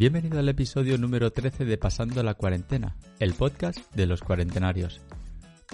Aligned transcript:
Bienvenido 0.00 0.38
al 0.38 0.48
episodio 0.48 0.96
número 0.96 1.30
13 1.30 1.66
de 1.66 1.76
Pasando 1.76 2.22
la 2.22 2.32
Cuarentena, 2.32 2.96
el 3.18 3.34
podcast 3.34 3.78
de 3.94 4.06
los 4.06 4.22
cuarentenarios. 4.22 5.02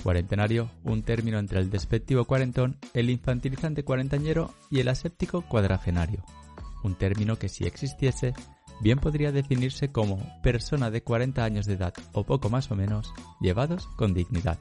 Cuarentenario, 0.02 0.68
un 0.82 1.04
término 1.04 1.38
entre 1.38 1.60
el 1.60 1.70
despectivo 1.70 2.24
cuarentón, 2.24 2.76
el 2.92 3.08
infantilizante 3.08 3.84
cuarentañero 3.84 4.52
y 4.68 4.80
el 4.80 4.88
aséptico 4.88 5.42
cuadragenario. 5.42 6.24
Un 6.82 6.96
término 6.96 7.38
que 7.38 7.48
si 7.48 7.66
existiese, 7.66 8.34
bien 8.80 8.98
podría 8.98 9.30
definirse 9.30 9.92
como 9.92 10.18
persona 10.42 10.90
de 10.90 11.04
40 11.04 11.44
años 11.44 11.66
de 11.66 11.74
edad 11.74 11.94
o 12.12 12.24
poco 12.24 12.50
más 12.50 12.68
o 12.72 12.74
menos, 12.74 13.14
llevados 13.40 13.86
con 13.94 14.12
dignidad. 14.12 14.58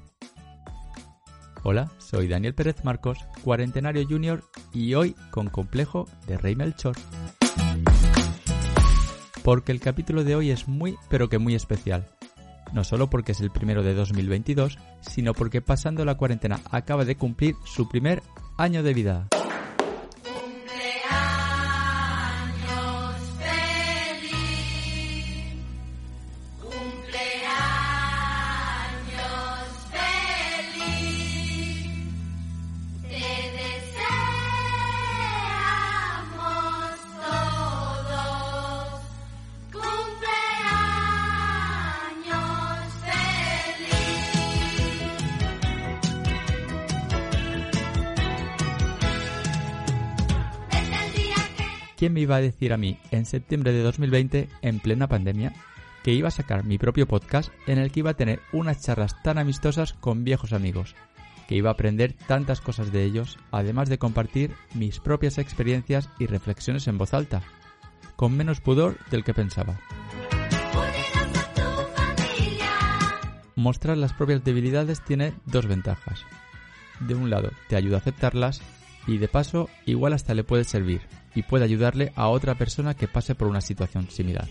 Hola, 1.64 1.92
soy 1.98 2.28
Daniel 2.28 2.54
Pérez 2.54 2.84
Marcos, 2.84 3.18
cuarentenario 3.44 4.08
junior 4.08 4.44
y 4.76 4.94
hoy 4.94 5.16
con 5.32 5.50
complejo 5.50 6.08
de 6.28 6.38
Rey 6.38 6.56
Melchor. 6.56 6.96
Porque 9.46 9.72
el 9.72 9.80
capítulo 9.80 10.24
de 10.24 10.36
hoy 10.36 10.50
es 10.50 10.68
muy 10.68 10.98
pero 11.08 11.30
que 11.30 11.38
muy 11.38 11.54
especial. 11.54 12.08
No 12.74 12.84
solo 12.84 13.12
porque 13.12 13.34
es 13.34 13.42
el 13.42 13.52
primero 13.52 13.84
de 13.84 13.94
2022, 13.94 14.80
sino 15.02 15.36
porque 15.36 15.62
pasando 15.62 16.04
la 16.04 16.18
cuarentena 16.18 16.62
acaba 16.72 17.06
de 17.06 17.16
cumplir 17.16 17.54
su 17.64 17.88
primer 17.88 18.24
año 18.58 18.82
de 18.82 18.96
vida. 18.96 19.28
Iba 52.26 52.36
a 52.36 52.42
decir 52.42 52.74
a 52.74 52.78
mí 52.78 53.00
en 53.12 53.26
septiembre 53.26 53.72
de 53.72 53.82
2020, 53.84 54.50
en 54.62 54.80
plena 54.80 55.08
pandemia, 55.08 55.54
que 56.04 56.14
iba 56.14 56.28
a 56.28 56.32
sacar 56.32 56.64
mi 56.66 56.78
propio 56.78 57.08
podcast 57.08 57.52
en 57.68 57.78
el 57.78 57.92
que 57.92 58.02
iba 58.02 58.12
a 58.12 58.16
tener 58.16 58.42
unas 58.52 58.82
charlas 58.82 59.22
tan 59.24 59.38
amistosas 59.38 59.94
con 59.94 60.24
viejos 60.24 60.54
amigos, 60.54 60.96
que 61.48 61.56
iba 61.56 61.70
a 61.70 61.74
aprender 61.74 62.14
tantas 62.28 62.62
cosas 62.62 62.92
de 62.92 63.04
ellos, 63.04 63.38
además 63.52 63.90
de 63.90 64.00
compartir 64.00 64.54
mis 64.74 65.00
propias 65.00 65.38
experiencias 65.38 66.10
y 66.20 66.26
reflexiones 66.26 66.88
en 66.88 66.98
voz 66.98 67.14
alta, 67.14 67.44
con 68.16 68.36
menos 68.36 68.60
pudor 68.60 68.98
del 69.12 69.24
que 69.24 69.34
pensaba. 69.34 69.80
Mostrar 73.56 73.98
las 73.98 74.14
propias 74.14 74.44
debilidades 74.44 75.02
tiene 75.02 75.34
dos 75.46 75.68
ventajas. 75.68 76.26
De 77.00 77.14
un 77.14 77.30
lado, 77.30 77.52
te 77.68 77.76
ayuda 77.76 77.98
a 77.98 78.00
aceptarlas 78.00 78.62
y 79.08 79.18
de 79.18 79.28
paso, 79.28 79.70
igual 79.86 80.14
hasta 80.14 80.34
le 80.34 80.44
puede 80.44 80.64
servir 80.64 81.02
y 81.36 81.44
puede 81.44 81.66
ayudarle 81.66 82.12
a 82.16 82.30
otra 82.30 82.56
persona 82.56 82.96
que 82.96 83.08
pase 83.08 83.36
por 83.36 83.48
una 83.48 83.62
situación 83.62 84.10
similar. 84.10 84.48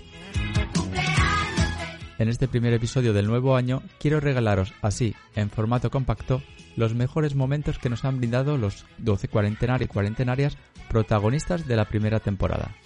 En 2.19 2.29
este 2.29 2.47
primer 2.47 2.73
episodio 2.73 3.13
del 3.13 3.27
nuevo 3.27 3.57
año 3.57 3.83
quiero 3.99 4.21
regalaros 4.21 4.73
así, 4.83 5.17
en 5.35 5.51
formato 5.51 5.91
compacto, 5.91 6.43
los 6.77 6.95
mejores 6.95 7.35
momentos 7.35 7.79
que 7.79 7.89
nos 7.89 8.05
han 8.05 8.19
brindado 8.19 8.57
los 8.57 8.87
12 8.99 9.29
cuarentenarios 9.29 9.91
y 9.91 9.93
cuarentenarias 9.93 10.57
protagonistas 10.89 11.67
de 11.67 11.77
la 11.77 11.87
primera 11.87 12.21
temporada. 12.21 12.77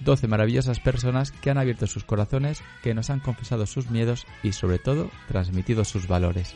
12 0.00 0.28
maravillosas 0.28 0.80
personas 0.80 1.32
que 1.32 1.50
han 1.50 1.58
abierto 1.58 1.86
sus 1.86 2.04
corazones, 2.04 2.62
que 2.82 2.94
nos 2.94 3.10
han 3.10 3.20
confesado 3.20 3.66
sus 3.66 3.90
miedos 3.90 4.26
y 4.42 4.52
sobre 4.52 4.78
todo 4.78 5.10
transmitido 5.28 5.84
sus 5.84 6.06
valores. 6.06 6.54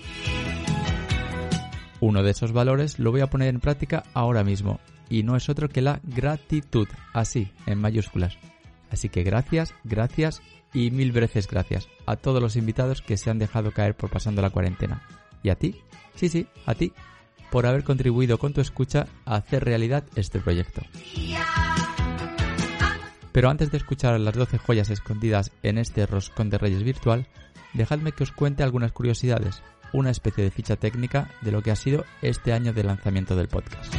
Uno 2.00 2.22
de 2.22 2.30
esos 2.30 2.52
valores 2.52 2.98
lo 2.98 3.10
voy 3.10 3.20
a 3.20 3.28
poner 3.28 3.48
en 3.48 3.60
práctica 3.60 4.04
ahora 4.14 4.42
mismo 4.42 4.80
y 5.10 5.22
no 5.22 5.36
es 5.36 5.48
otro 5.48 5.68
que 5.68 5.82
la 5.82 6.00
gratitud, 6.02 6.88
así, 7.12 7.52
en 7.66 7.78
mayúsculas. 7.78 8.38
Así 8.90 9.08
que 9.08 9.22
gracias, 9.22 9.74
gracias 9.84 10.40
y 10.72 10.90
mil 10.90 11.12
veces 11.12 11.46
gracias 11.46 11.88
a 12.06 12.16
todos 12.16 12.40
los 12.40 12.56
invitados 12.56 13.02
que 13.02 13.16
se 13.16 13.30
han 13.30 13.38
dejado 13.38 13.72
caer 13.72 13.96
por 13.96 14.08
pasando 14.08 14.40
la 14.40 14.50
cuarentena. 14.50 15.02
¿Y 15.42 15.50
a 15.50 15.56
ti? 15.56 15.76
Sí, 16.14 16.28
sí, 16.28 16.46
a 16.64 16.74
ti, 16.74 16.92
por 17.50 17.66
haber 17.66 17.84
contribuido 17.84 18.38
con 18.38 18.52
tu 18.52 18.60
escucha 18.60 19.06
a 19.24 19.36
hacer 19.36 19.64
realidad 19.64 20.04
este 20.14 20.38
proyecto. 20.38 20.82
Pero 23.32 23.50
antes 23.50 23.70
de 23.70 23.76
escuchar 23.76 24.18
las 24.18 24.34
12 24.34 24.58
joyas 24.58 24.90
escondidas 24.90 25.52
en 25.62 25.78
este 25.78 26.06
roscón 26.06 26.50
de 26.50 26.58
reyes 26.58 26.82
virtual, 26.82 27.26
dejadme 27.74 28.12
que 28.12 28.24
os 28.24 28.32
cuente 28.32 28.62
algunas 28.62 28.92
curiosidades 28.92 29.62
una 29.92 30.10
especie 30.10 30.44
de 30.44 30.50
ficha 30.50 30.76
técnica 30.76 31.30
de 31.40 31.52
lo 31.52 31.62
que 31.62 31.70
ha 31.70 31.76
sido 31.76 32.04
este 32.22 32.52
año 32.52 32.72
de 32.72 32.84
lanzamiento 32.84 33.36
del 33.36 33.48
podcast. 33.48 33.94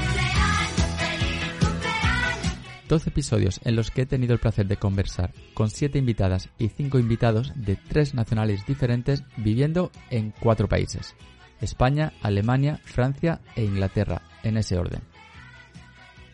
12 2.87 3.09
episodios 3.09 3.61
en 3.63 3.77
los 3.77 3.89
que 3.89 4.01
he 4.01 4.05
tenido 4.05 4.33
el 4.33 4.39
placer 4.39 4.67
de 4.67 4.75
conversar 4.75 5.31
con 5.53 5.69
7 5.69 5.97
invitadas 5.97 6.49
y 6.57 6.67
5 6.67 6.99
invitados 6.99 7.53
de 7.55 7.77
3 7.77 8.15
nacionales 8.15 8.65
diferentes 8.65 9.23
viviendo 9.37 9.91
en 10.09 10.33
4 10.41 10.67
países. 10.67 11.15
España, 11.61 12.11
Alemania, 12.21 12.81
Francia 12.83 13.39
e 13.55 13.63
Inglaterra, 13.63 14.23
en 14.43 14.57
ese 14.57 14.77
orden. 14.77 15.01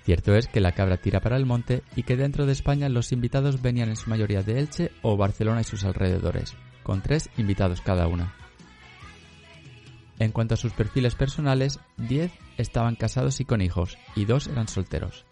Cierto 0.03 0.35
es 0.35 0.47
que 0.47 0.61
la 0.61 0.71
cabra 0.71 0.97
tira 0.97 1.19
para 1.19 1.37
el 1.37 1.45
monte 1.45 1.83
y 1.95 2.03
que 2.03 2.15
dentro 2.15 2.45
de 2.45 2.53
España 2.53 2.89
los 2.89 3.11
invitados 3.11 3.61
venían 3.61 3.89
en 3.89 3.97
su 3.97 4.09
mayoría 4.09 4.41
de 4.41 4.57
Elche 4.57 4.91
o 5.03 5.15
Barcelona 5.15 5.61
y 5.61 5.65
sus 5.65 5.83
alrededores, 5.83 6.55
con 6.81 7.01
3 7.01 7.29
invitados 7.37 7.81
cada 7.81 8.07
una. 8.07 8.33
En 10.19 10.31
cuanto 10.31 10.55
a 10.55 10.57
sus 10.57 10.73
perfiles 10.73 11.15
personales, 11.15 11.79
10 11.97 12.31
estaban 12.57 12.95
casados 12.95 13.39
y 13.39 13.45
con 13.45 13.61
hijos, 13.61 13.97
y 14.15 14.25
2 14.25 14.47
eran 14.47 14.67
solteros. 14.67 15.25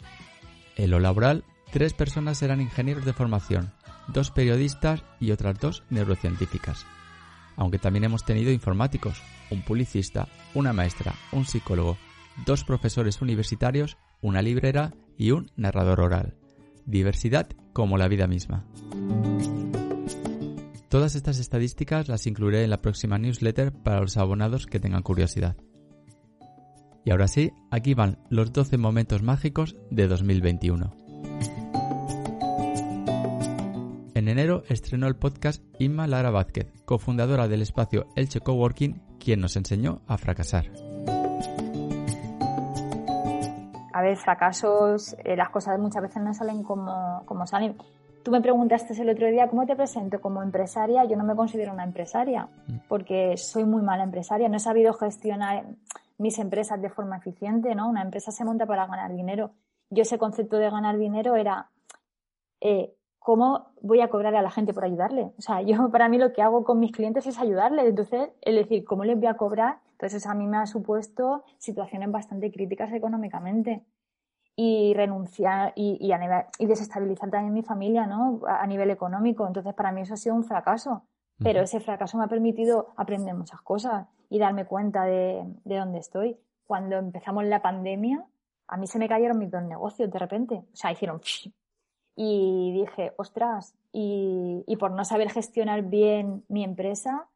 En 0.76 0.92
lo 0.92 1.00
laboral, 1.00 1.44
3 1.72 1.94
personas 1.94 2.42
eran 2.42 2.62
ingenieros 2.62 3.06
de 3.06 3.14
formación, 3.14 3.74
2 4.10 4.32
periodistas 4.32 5.04
y 5.20 5.32
otras 5.32 5.60
2 5.60 5.84
neurocientíficas. 5.90 6.86
Aunque 7.58 7.80
también 7.80 8.04
hemos 8.04 8.26
tenido 8.26 8.52
informáticos, 8.52 9.22
un 9.50 9.64
publicista, 9.64 10.28
una 10.54 10.74
maestra, 10.74 11.16
un 11.32 11.46
psicólogo, 11.46 11.98
dos 12.46 12.64
profesores 12.64 13.22
universitarios, 13.22 13.98
una 14.22 14.42
librera 14.42 14.94
y 15.18 15.32
un 15.32 15.52
narrador 15.56 16.02
oral. 16.02 16.36
Diversidad 16.86 17.48
como 17.74 17.98
la 17.98 18.08
vida 18.08 18.28
misma. 18.28 18.66
Todas 20.90 21.16
estas 21.16 21.40
estadísticas 21.40 22.08
las 22.08 22.28
incluiré 22.28 22.64
en 22.64 22.70
la 22.70 22.82
próxima 22.82 23.18
newsletter 23.18 23.74
para 23.74 24.02
los 24.02 24.18
abonados 24.18 24.68
que 24.68 24.80
tengan 24.80 25.02
curiosidad. 25.02 25.56
Y 27.04 27.12
ahora 27.12 27.28
sí, 27.28 27.52
aquí 27.72 27.94
van 27.94 28.18
los 28.30 28.54
12 28.54 28.78
momentos 28.78 29.22
mágicos 29.22 29.76
de 29.90 30.08
2021. 30.08 30.96
En 34.16 34.28
enero 34.28 34.64
estrenó 34.70 35.08
el 35.08 35.16
podcast 35.16 35.64
Inma 35.78 36.08
Lara 36.08 36.32
Vázquez, 36.32 36.72
cofundadora 36.86 37.48
del 37.48 37.62
espacio 37.62 38.08
Elche 38.16 38.40
Coworking, 38.40 39.02
quien 39.20 39.40
nos 39.42 39.56
enseñó 39.56 40.02
a 40.08 40.18
fracasar. 40.18 40.66
A 43.94 44.02
ver, 44.02 44.18
fracasos, 44.18 45.16
eh, 45.24 45.36
las 45.36 45.50
cosas 45.50 45.80
muchas 45.80 46.02
veces 46.02 46.22
no 46.24 46.34
salen 46.34 46.64
como, 46.64 47.24
como 47.26 47.46
salen. 47.46 47.78
Tú 48.26 48.32
me 48.32 48.42
preguntaste 48.42 49.00
el 49.00 49.10
otro 49.10 49.28
día 49.28 49.48
cómo 49.48 49.68
te 49.68 49.76
presento 49.76 50.20
como 50.20 50.42
empresaria. 50.42 51.06
Yo 51.06 51.16
no 51.16 51.24
me 51.24 51.36
considero 51.36 51.72
una 51.72 51.84
empresaria 51.84 52.50
mm. 52.66 52.78
porque 52.88 53.38
soy 53.38 53.66
muy 53.66 53.84
mala 53.84 54.04
empresaria. 54.04 54.50
No 54.50 54.58
he 54.58 54.60
sabido 54.60 54.94
gestionar 54.94 55.68
mis 56.18 56.40
empresas 56.40 56.82
de 56.82 56.90
forma 56.90 57.18
eficiente, 57.18 57.76
¿no? 57.76 57.88
Una 57.88 58.02
empresa 58.02 58.32
se 58.32 58.44
monta 58.44 58.66
para 58.66 58.88
ganar 58.88 59.14
dinero. 59.14 59.52
Yo 59.92 60.02
ese 60.02 60.18
concepto 60.18 60.58
de 60.58 60.72
ganar 60.72 60.98
dinero 60.98 61.36
era 61.36 61.70
eh, 62.62 62.96
cómo 63.20 63.68
voy 63.82 64.02
a 64.02 64.10
cobrar 64.10 64.36
a 64.36 64.42
la 64.42 64.50
gente 64.50 64.74
por 64.74 64.86
ayudarle. 64.86 65.32
O 65.38 65.42
sea, 65.44 65.62
yo 65.62 65.76
para 65.92 66.10
mí 66.10 66.18
lo 66.18 66.34
que 66.34 66.42
hago 66.42 66.64
con 66.64 66.80
mis 66.80 66.94
clientes 66.94 67.28
es 67.28 67.38
ayudarles. 67.38 67.86
Entonces, 67.86 68.32
es 68.42 68.56
decir, 68.56 68.86
¿cómo 68.86 69.06
les 69.06 69.20
voy 69.20 69.28
a 69.28 69.38
cobrar 69.38 69.82
Entonces, 69.92 70.26
a 70.26 70.34
mí 70.34 70.48
me 70.48 70.58
ha 70.58 70.66
supuesto 70.66 71.44
situaciones 71.60 72.10
bastante 72.10 72.52
críticas 72.52 72.92
económicamente 72.92 73.84
y 74.56 74.94
renunciar 74.94 75.74
y, 75.76 75.98
y, 76.00 76.12
y 76.60 76.66
desestabilizar 76.66 77.30
también 77.30 77.54
mi 77.54 77.64
familia, 77.64 78.06
¿no? 78.06 78.42
A, 78.48 78.66
nivel 78.68 78.90
económico. 78.90 79.46
Entonces, 79.46 79.74
para 79.74 79.92
mí 79.92 80.02
eso 80.02 80.14
ha 80.14 80.18
sido 80.18 80.36
un 80.36 80.44
fracaso. 80.44 81.04
Pero 81.44 81.62
ese 81.62 81.82
fracaso 81.82 82.18
me 82.18 82.24
ha 82.24 82.28
permitido 82.28 82.94
aprender 82.96 83.36
muchas 83.36 83.62
cosas 83.62 84.08
y 84.30 84.40
darme 84.40 84.66
cuenta 84.66 85.04
de, 85.04 85.44
de 85.66 85.78
dónde 85.78 86.00
estoy. 86.00 86.38
Cuando 86.66 86.96
empezamos 86.96 87.44
la 87.44 87.62
pandemia, 87.62 88.26
a 88.68 88.78
mí 88.78 88.88
se 88.88 89.00
me 89.00 89.10
cayeron 89.10 89.38
mis 89.38 89.52
dos 89.52 89.64
negocios 89.64 90.10
de 90.10 90.20
repente. 90.20 90.56
O 90.56 90.76
sea, 90.76 90.92
hicieron... 90.92 91.20
Y 92.18 92.72
dije, 92.72 93.12
ostras, 93.18 93.76
y, 93.92 94.64
y 94.66 94.78
por 94.78 94.92
no 94.92 95.04
saber 95.04 95.30
gestionar 95.30 95.82
bien 95.82 96.46
mi 96.48 96.64
empresa, 96.64 97.28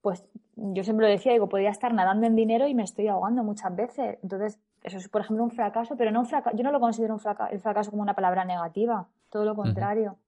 pues 0.00 0.24
yo 0.56 0.82
siempre 0.82 1.06
lo 1.06 1.12
decía, 1.12 1.32
digo, 1.32 1.48
podría 1.48 1.68
estar 1.68 1.92
nadando 1.92 2.26
en 2.26 2.34
dinero 2.34 2.66
y 2.66 2.74
me 2.74 2.84
estoy 2.84 3.08
ahogando 3.08 3.44
muchas 3.44 3.76
veces. 3.76 4.18
Entonces, 4.22 4.58
eso 4.84 4.98
es, 4.98 5.08
por 5.08 5.22
ejemplo, 5.22 5.42
un 5.42 5.50
fracaso, 5.50 5.96
pero 5.96 6.10
no 6.10 6.20
un 6.20 6.26
fracaso, 6.26 6.54
yo 6.56 6.62
no 6.62 6.70
lo 6.70 6.78
considero 6.78 7.14
un 7.14 7.20
fracaso, 7.20 7.50
el 7.52 7.60
fracaso 7.60 7.90
como 7.90 8.02
una 8.02 8.14
palabra 8.14 8.44
negativa, 8.44 9.08
todo 9.30 9.46
lo 9.46 9.56
contrario. 9.56 10.18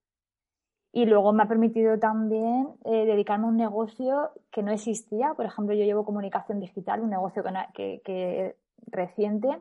Y 0.93 1.05
luego 1.05 1.35
me 1.35 1.43
ha 1.43 1.47
permitido 1.47 1.99
también 1.99 2.71
eh, 2.87 3.05
dedicarme 3.05 3.45
a 3.45 3.49
un 3.49 3.59
negocio 3.59 4.31
que 4.51 4.63
no 4.63 4.73
existía. 4.73 5.35
Por 5.35 5.45
ejemplo, 5.45 5.75
yo 5.75 5.85
llevo 5.85 6.07
comunicación 6.07 6.59
digital, 6.59 7.03
un 7.03 7.11
negocio 7.11 7.45
que, 7.75 8.01
que, 8.03 8.57
reciente, 8.87 9.61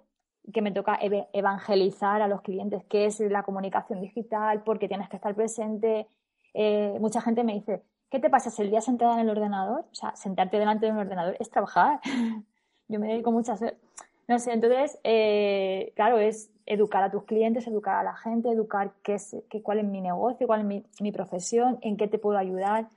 que 0.54 0.62
me 0.62 0.72
toca 0.72 0.98
evangelizar 1.34 2.22
a 2.22 2.30
los 2.30 2.42
clientes 2.42 2.86
qué 2.86 3.08
es 3.08 3.20
la 3.20 3.44
comunicación 3.44 4.00
digital, 4.00 4.64
porque 4.64 4.88
tienes 4.88 5.10
que 5.10 5.18
estar 5.18 5.36
presente. 5.36 6.08
Eh, 6.54 6.98
mucha 7.02 7.20
gente 7.20 7.44
me 7.44 7.56
dice, 7.56 7.84
¿qué 8.10 8.22
te 8.22 8.30
pasas 8.30 8.58
el 8.62 8.70
día 8.70 8.80
sentada 8.80 9.16
en 9.16 9.28
el 9.28 9.30
ordenador? 9.30 9.82
O 9.92 9.96
sea, 9.96 10.16
sentarte 10.16 10.58
delante 10.58 10.86
de 10.86 10.94
un 10.94 11.00
ordenador 11.00 11.36
es 11.38 11.50
trabajar. 11.50 12.00
yo 12.88 12.98
me 12.98 13.08
dedico 13.08 13.34
muchas 13.34 13.62
no 14.28 14.40
sé, 14.40 14.54
entonces, 14.54 15.00
eh, 15.04 15.94
claro, 15.96 16.18
es 16.20 16.52
educar 16.66 17.04
a 17.04 17.12
tus 17.12 17.24
clientes, 17.26 17.68
educar 17.68 17.96
a 17.96 18.04
la 18.04 18.16
gente, 18.16 18.50
educar 18.50 18.92
qué 19.04 19.16
es, 19.16 19.36
qué, 19.50 19.62
cuál 19.62 19.80
es 19.80 19.86
mi 19.86 20.02
negocio, 20.02 20.48
cuál 20.48 20.62
es 20.62 20.66
mi, 20.66 20.84
mi 21.00 21.12
profesión, 21.12 21.78
en 21.82 21.96
qué 21.96 22.08
te 22.08 22.18
puedo 22.18 22.38
ayudar. 22.38 22.88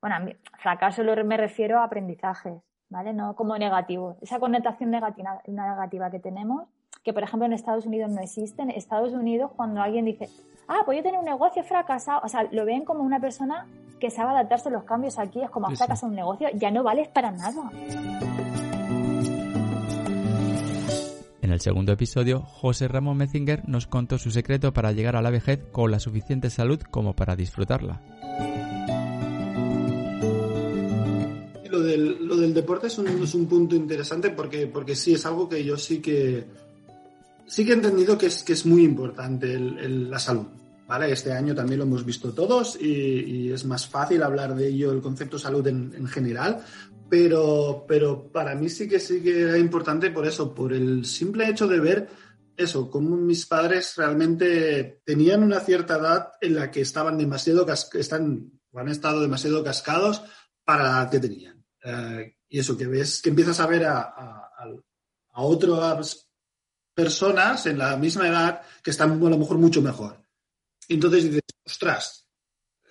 Bueno, 0.00 0.16
a 0.16 0.18
mí, 0.20 0.36
fracaso 0.58 1.02
lo, 1.02 1.24
me 1.24 1.36
refiero 1.36 1.78
a 1.78 1.84
aprendizajes, 1.84 2.54
¿vale? 2.90 3.14
No 3.14 3.34
como 3.34 3.56
negativo. 3.56 4.16
Esa 4.20 4.38
connotación 4.38 4.90
negativa, 4.90 5.40
negativa 5.46 6.10
que 6.10 6.20
tenemos, 6.20 6.68
que 7.02 7.14
por 7.14 7.22
ejemplo 7.22 7.46
en 7.46 7.54
Estados 7.54 7.86
Unidos 7.86 8.10
no 8.10 8.20
existe. 8.20 8.60
En 8.60 8.70
Estados 8.70 9.14
Unidos, 9.14 9.50
cuando 9.56 9.80
alguien 9.80 10.04
dice, 10.04 10.28
ah, 10.68 10.82
pues 10.84 10.98
yo 10.98 11.02
tengo 11.02 11.18
un 11.18 11.24
negocio 11.24 11.64
fracasado, 11.64 12.20
o 12.22 12.28
sea, 12.28 12.46
lo 12.50 12.66
ven 12.66 12.84
como 12.84 13.02
una 13.02 13.20
persona 13.20 13.66
que 13.98 14.10
sabe 14.10 14.30
adaptarse 14.30 14.68
a 14.68 14.72
los 14.72 14.84
cambios 14.84 15.18
aquí, 15.18 15.42
es 15.42 15.50
como 15.50 15.68
sí, 15.70 15.76
fracasado 15.76 16.10
un 16.10 16.16
negocio, 16.16 16.48
ya 16.54 16.70
no 16.70 16.82
vales 16.82 17.08
para 17.08 17.32
nada. 17.32 17.70
En 21.48 21.54
el 21.54 21.62
segundo 21.62 21.92
episodio, 21.92 22.42
José 22.42 22.88
Ramón 22.88 23.16
Metzinger 23.16 23.66
nos 23.66 23.86
contó 23.86 24.18
su 24.18 24.30
secreto 24.30 24.74
para 24.74 24.92
llegar 24.92 25.16
a 25.16 25.22
la 25.22 25.30
vejez 25.30 25.60
con 25.72 25.90
la 25.90 25.98
suficiente 25.98 26.50
salud 26.50 26.78
como 26.90 27.16
para 27.16 27.36
disfrutarla. 27.36 28.02
Lo 31.70 31.80
del, 31.80 32.52
deporte 32.52 32.88
es 32.88 32.98
un, 32.98 33.46
punto 33.46 33.74
interesante 33.74 34.28
porque, 34.28 34.94
sí, 34.94 35.14
es 35.14 35.24
algo 35.24 35.48
que 35.48 35.64
yo 35.64 35.78
sí 35.78 36.00
que 36.00 36.44
sí 37.46 37.64
que 37.64 37.70
he 37.70 37.76
entendido 37.76 38.18
que 38.18 38.26
es, 38.26 38.66
muy 38.66 38.84
importante 38.84 39.58
la 39.58 40.18
salud. 40.18 40.48
¿Vale? 40.88 41.12
Este 41.12 41.32
año 41.32 41.54
también 41.54 41.80
lo 41.80 41.84
hemos 41.84 42.02
visto 42.02 42.32
todos 42.32 42.76
y, 42.80 42.88
y, 42.88 43.52
es 43.52 43.64
más 43.66 43.86
fácil 43.86 44.22
hablar 44.22 44.54
de 44.54 44.68
ello, 44.68 44.90
el 44.90 45.02
concepto 45.02 45.38
salud 45.38 45.66
en, 45.66 45.92
en 45.94 46.08
general, 46.08 46.64
pero, 47.10 47.84
pero 47.86 48.32
para 48.32 48.54
mí 48.54 48.70
sí 48.70 48.88
que 48.88 48.98
sí 48.98 49.22
que 49.22 49.42
era 49.42 49.58
importante 49.58 50.10
por 50.10 50.26
eso, 50.26 50.54
por 50.54 50.72
el 50.72 51.04
simple 51.04 51.46
hecho 51.46 51.68
de 51.68 51.78
ver 51.78 52.08
eso, 52.56 52.90
cómo 52.90 53.16
mis 53.16 53.46
padres 53.46 53.94
realmente 53.96 55.00
tenían 55.04 55.42
una 55.42 55.60
cierta 55.60 55.96
edad 55.96 56.32
en 56.40 56.56
la 56.56 56.70
que 56.70 56.80
estaban 56.80 57.16
demasiado 57.16 57.66
están, 57.94 58.50
han 58.74 58.88
estado 58.88 59.20
demasiado 59.20 59.62
cascados 59.62 60.22
para 60.64 60.84
la 60.84 60.90
edad 60.90 61.10
que 61.10 61.20
tenían. 61.20 61.64
Eh, 61.84 62.34
y 62.48 62.58
eso, 62.58 62.76
que 62.76 62.86
ves, 62.86 63.22
que 63.22 63.28
empiezas 63.28 63.60
a 63.60 63.66
ver 63.66 63.84
a, 63.84 64.00
a, 64.00 64.50
a, 65.32 65.42
otras 65.42 66.28
personas 66.94 67.66
en 67.66 67.78
la 67.78 67.96
misma 67.96 68.26
edad 68.26 68.62
que 68.82 68.90
están 68.90 69.12
a 69.12 69.30
lo 69.30 69.38
mejor 69.38 69.58
mucho 69.58 69.80
mejor. 69.80 70.27
Entonces 70.88 71.24
dices, 71.24 71.42
ostras, 71.64 72.26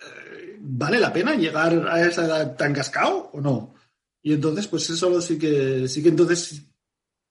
eh, 0.00 0.56
¿vale 0.60 0.98
la 0.98 1.12
pena 1.12 1.34
llegar 1.34 1.88
a 1.88 2.00
esa 2.06 2.24
edad 2.24 2.56
tan 2.56 2.72
cascado 2.72 3.30
o 3.32 3.40
no? 3.40 3.74
Y 4.22 4.32
entonces, 4.32 4.66
pues 4.68 4.88
eso 4.90 5.20
sí 5.20 5.38
que, 5.38 5.88
sí 5.88 6.02
que 6.02 6.08
entonces 6.08 6.62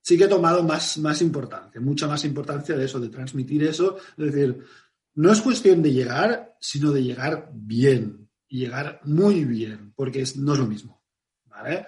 sí 0.02 0.18
que 0.18 0.24
he 0.24 0.30
tomado 0.30 0.64
más, 0.64 0.98
más 1.00 1.22
importancia, 1.22 1.82
mucha 1.82 2.08
más 2.08 2.24
importancia 2.24 2.76
de 2.76 2.86
eso, 2.86 3.00
de 3.00 3.10
transmitir 3.10 3.64
eso. 3.64 3.98
Es 4.18 4.34
decir, 4.34 4.64
no 5.16 5.32
es 5.32 5.42
cuestión 5.42 5.82
de 5.82 5.92
llegar, 5.92 6.56
sino 6.60 6.92
de 6.92 7.04
llegar 7.04 7.50
bien 7.54 8.30
y 8.48 8.60
llegar 8.60 9.02
muy 9.04 9.44
bien, 9.44 9.94
porque 9.96 10.24
no 10.38 10.54
es 10.54 10.60
lo 10.60 10.68
mismo. 10.68 11.04
¿vale? 11.46 11.86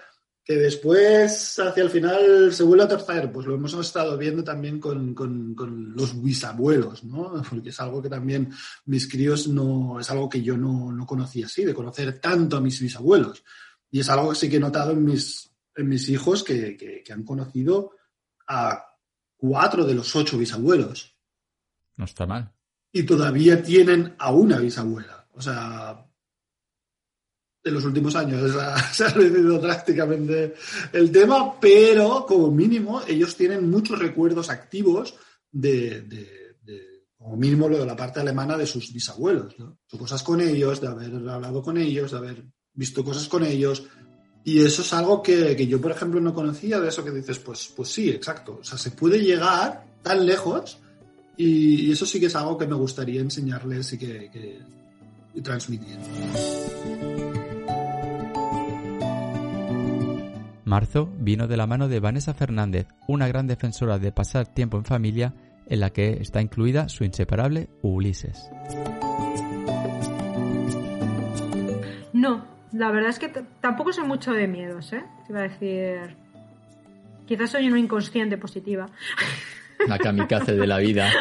Que 0.50 0.56
después, 0.56 1.60
hacia 1.60 1.84
el 1.84 1.92
final, 1.92 2.52
se 2.52 2.64
vuelve 2.64 2.84
a 2.84 2.88
torcer, 2.88 3.32
pues 3.32 3.46
lo 3.46 3.54
hemos 3.54 3.72
estado 3.76 4.18
viendo 4.18 4.44
también 4.44 4.80
con, 4.80 5.14
con, 5.14 5.54
con, 5.54 5.94
los 5.96 6.20
bisabuelos, 6.24 7.04
¿no? 7.04 7.40
Porque 7.52 7.70
es 7.70 7.80
algo 7.80 8.02
que 8.02 8.10
también 8.10 8.52
mis 8.86 9.08
críos 9.08 9.48
no, 9.48 10.00
es 10.00 10.10
algo 10.10 10.28
que 10.28 10.42
yo 10.42 10.58
no, 10.58 10.92
no 10.92 11.06
conocía 11.06 11.46
así, 11.46 11.64
de 11.64 11.76
conocer 11.76 12.18
tanto 12.18 12.58
a 12.58 12.62
mis 12.62 12.82
bisabuelos. 12.82 13.44
Y 13.92 14.00
es 14.00 14.10
algo 14.10 14.32
que 14.32 14.36
sí 14.38 14.50
que 14.50 14.56
he 14.56 14.60
notado 14.60 14.94
en 14.94 15.06
mis, 15.06 15.52
en 15.76 15.88
mis 15.88 16.10
hijos 16.10 16.44
que, 16.44 16.76
que, 16.76 17.04
que 17.04 17.14
han 17.14 17.24
conocido 17.24 17.92
a 18.48 18.88
cuatro 19.38 19.86
de 19.86 19.94
los 19.94 20.16
ocho 20.16 20.36
bisabuelos. 20.40 21.16
No 21.96 22.06
está 22.06 22.26
mal. 22.26 22.52
Y 22.92 23.04
todavía 23.04 23.62
tienen 23.62 24.16
a 24.18 24.32
una 24.32 24.58
bisabuela. 24.58 25.28
O 25.34 25.42
sea, 25.44 26.09
en 27.64 27.74
los 27.74 27.86
últimos 27.86 28.16
años 28.16 28.52
se 28.92 29.04
ha 29.04 29.10
reducido 29.10 29.60
drásticamente 29.60 30.56
el 30.94 31.12
tema, 31.12 31.60
pero 31.60 32.26
como 32.26 32.52
mínimo 32.52 33.02
ellos 33.08 33.36
tienen 33.36 33.70
muchos 33.70 34.00
recuerdos 34.00 34.50
activos 34.50 35.16
de, 35.52 36.02
de, 36.02 36.56
de 36.64 37.06
como 37.18 37.36
mínimo 37.36 37.68
lo 37.68 37.78
de 37.78 37.86
la 37.86 37.96
parte 37.96 38.20
alemana 38.20 38.58
de 38.58 38.66
sus 38.66 38.94
bisabuelos, 38.94 39.58
¿no? 39.60 39.80
Cosas 39.98 40.24
con 40.24 40.42
ellos, 40.42 40.80
de 40.80 40.88
haber 40.88 41.14
hablado 41.30 41.62
con 41.62 41.78
ellos, 41.78 42.12
de 42.12 42.18
haber 42.18 42.46
visto 42.74 43.04
cosas 43.04 43.28
con 43.28 43.44
ellos. 43.44 43.84
Y 44.46 44.62
eso 44.62 44.82
es 44.82 44.94
algo 44.94 45.22
que, 45.22 45.56
que, 45.56 45.68
yo, 45.68 45.82
por 45.82 45.92
ejemplo, 45.92 46.22
no 46.22 46.34
conocía, 46.34 46.80
de 46.80 46.88
eso 46.88 47.04
que 47.04 47.12
dices, 47.12 47.40
pues, 47.40 47.74
pues 47.76 47.90
sí, 47.90 48.10
exacto. 48.10 48.60
O 48.62 48.64
sea, 48.64 48.78
se 48.78 48.92
puede 48.92 49.20
llegar 49.20 49.86
tan 50.02 50.26
lejos 50.26 50.80
y, 51.36 51.88
y 51.88 51.92
eso 51.92 52.06
sí 52.06 52.20
que 52.22 52.28
es 52.28 52.36
algo 52.36 52.58
que 52.58 52.68
me 52.68 52.76
gustaría 52.76 53.20
enseñarles 53.20 53.94
y, 53.94 53.98
que, 53.98 54.32
que 54.32 54.60
y 55.34 55.42
transmitir. 55.42 55.98
Marzo 60.70 61.10
vino 61.18 61.48
de 61.48 61.58
la 61.58 61.66
mano 61.66 61.88
de 61.88 62.00
Vanessa 62.00 62.36
Fernández, 62.36 62.88
una 63.08 63.28
gran 63.28 63.48
defensora 63.48 63.98
de 63.98 64.12
pasar 64.12 64.46
tiempo 64.46 64.78
en 64.78 64.86
familia 64.86 65.34
en 65.66 65.80
la 65.80 65.90
que 65.90 66.22
está 66.22 66.42
incluida 66.42 66.90
su 66.90 67.04
inseparable 67.04 67.70
Ulises. 67.82 68.52
No, 72.14 72.46
la 72.72 72.92
verdad 72.92 73.10
es 73.10 73.18
que 73.18 73.30
tampoco 73.60 73.92
soy 73.92 74.06
mucho 74.06 74.32
de 74.32 74.48
miedos, 74.48 74.94
¿eh? 74.94 75.04
Te 75.26 75.34
iba 75.34 75.40
a 75.40 75.48
decir. 75.48 76.16
Quizás 77.26 77.50
soy 77.50 77.68
una 77.68 77.80
inconsciente 77.80 78.38
positiva. 78.38 78.86
La 79.88 79.98
kamikaze 79.98 80.54
de 80.56 80.68
la 80.68 80.78
vida. 80.78 81.10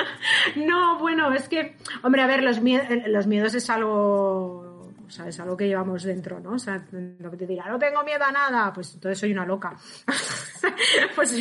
No, 0.56 0.98
bueno, 0.98 1.30
es 1.32 1.46
que, 1.46 1.76
hombre, 2.02 2.22
a 2.22 2.26
ver, 2.26 2.42
los, 2.42 2.62
miedos, 2.62 2.86
los 3.06 3.26
miedos 3.26 3.54
es 3.54 3.68
algo, 3.68 4.67
o 5.08 5.10
sea, 5.10 5.26
es 5.26 5.40
algo 5.40 5.56
que 5.56 5.66
llevamos 5.66 6.02
dentro, 6.02 6.38
¿no? 6.38 6.52
O 6.52 6.58
sea, 6.58 6.84
lo 6.92 7.30
que 7.30 7.36
te 7.38 7.46
dirá, 7.46 7.66
no 7.68 7.78
tengo 7.78 8.04
miedo 8.04 8.22
a 8.22 8.30
nada, 8.30 8.72
pues 8.74 8.92
entonces 8.94 9.18
soy 9.18 9.32
una 9.32 9.46
loca. 9.46 9.74
pues, 11.16 11.34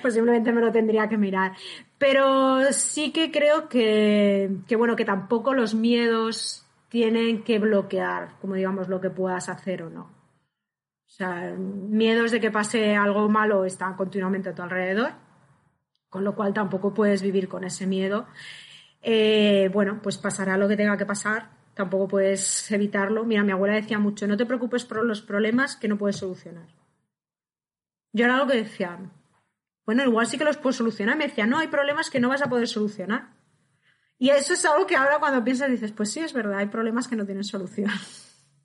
pues 0.00 0.14
simplemente 0.14 0.50
me 0.50 0.62
lo 0.62 0.72
tendría 0.72 1.06
que 1.06 1.18
mirar. 1.18 1.52
Pero 1.98 2.72
sí 2.72 3.12
que 3.12 3.30
creo 3.30 3.68
que, 3.68 4.50
que, 4.66 4.76
bueno, 4.76 4.96
que 4.96 5.04
tampoco 5.04 5.52
los 5.52 5.74
miedos 5.74 6.66
tienen 6.88 7.44
que 7.44 7.58
bloquear, 7.58 8.38
como 8.40 8.54
digamos, 8.54 8.88
lo 8.88 9.00
que 9.00 9.10
puedas 9.10 9.50
hacer 9.50 9.82
o 9.82 9.90
no. 9.90 10.02
O 10.02 11.08
sea, 11.08 11.54
miedos 11.54 12.30
de 12.30 12.40
que 12.40 12.50
pase 12.50 12.96
algo 12.96 13.28
malo 13.28 13.66
están 13.66 13.94
continuamente 13.94 14.48
a 14.48 14.54
tu 14.54 14.62
alrededor, 14.62 15.12
con 16.08 16.24
lo 16.24 16.34
cual 16.34 16.54
tampoco 16.54 16.94
puedes 16.94 17.20
vivir 17.20 17.46
con 17.46 17.64
ese 17.64 17.86
miedo. 17.86 18.26
Eh, 19.02 19.68
bueno, 19.72 20.00
pues 20.02 20.16
pasará 20.16 20.56
lo 20.56 20.66
que 20.66 20.76
tenga 20.76 20.96
que 20.96 21.06
pasar, 21.06 21.55
tampoco 21.76 22.08
puedes 22.08 22.70
evitarlo. 22.72 23.24
Mira, 23.24 23.44
mi 23.44 23.52
abuela 23.52 23.74
decía 23.74 23.98
mucho, 23.98 24.26
no 24.26 24.36
te 24.36 24.46
preocupes 24.46 24.84
por 24.86 25.04
los 25.04 25.20
problemas 25.20 25.76
que 25.76 25.88
no 25.88 25.98
puedes 25.98 26.16
solucionar. 26.16 26.66
Yo 28.12 28.24
era 28.24 28.38
lo 28.38 28.46
que 28.46 28.56
decía, 28.56 28.98
bueno, 29.84 30.02
igual 30.02 30.26
sí 30.26 30.38
que 30.38 30.44
los 30.44 30.56
puedo 30.56 30.72
solucionar. 30.72 31.18
Me 31.18 31.28
decía, 31.28 31.46
no, 31.46 31.58
hay 31.58 31.68
problemas 31.68 32.08
que 32.08 32.18
no 32.18 32.30
vas 32.30 32.40
a 32.40 32.48
poder 32.48 32.66
solucionar. 32.66 33.28
Y 34.18 34.30
eso 34.30 34.54
es 34.54 34.64
algo 34.64 34.86
que 34.86 34.96
ahora 34.96 35.18
cuando 35.18 35.44
piensas 35.44 35.70
dices, 35.70 35.92
pues 35.92 36.10
sí, 36.10 36.20
es 36.20 36.32
verdad, 36.32 36.58
hay 36.58 36.68
problemas 36.68 37.08
que 37.08 37.16
no 37.16 37.26
tienen 37.26 37.44
solución. 37.44 37.90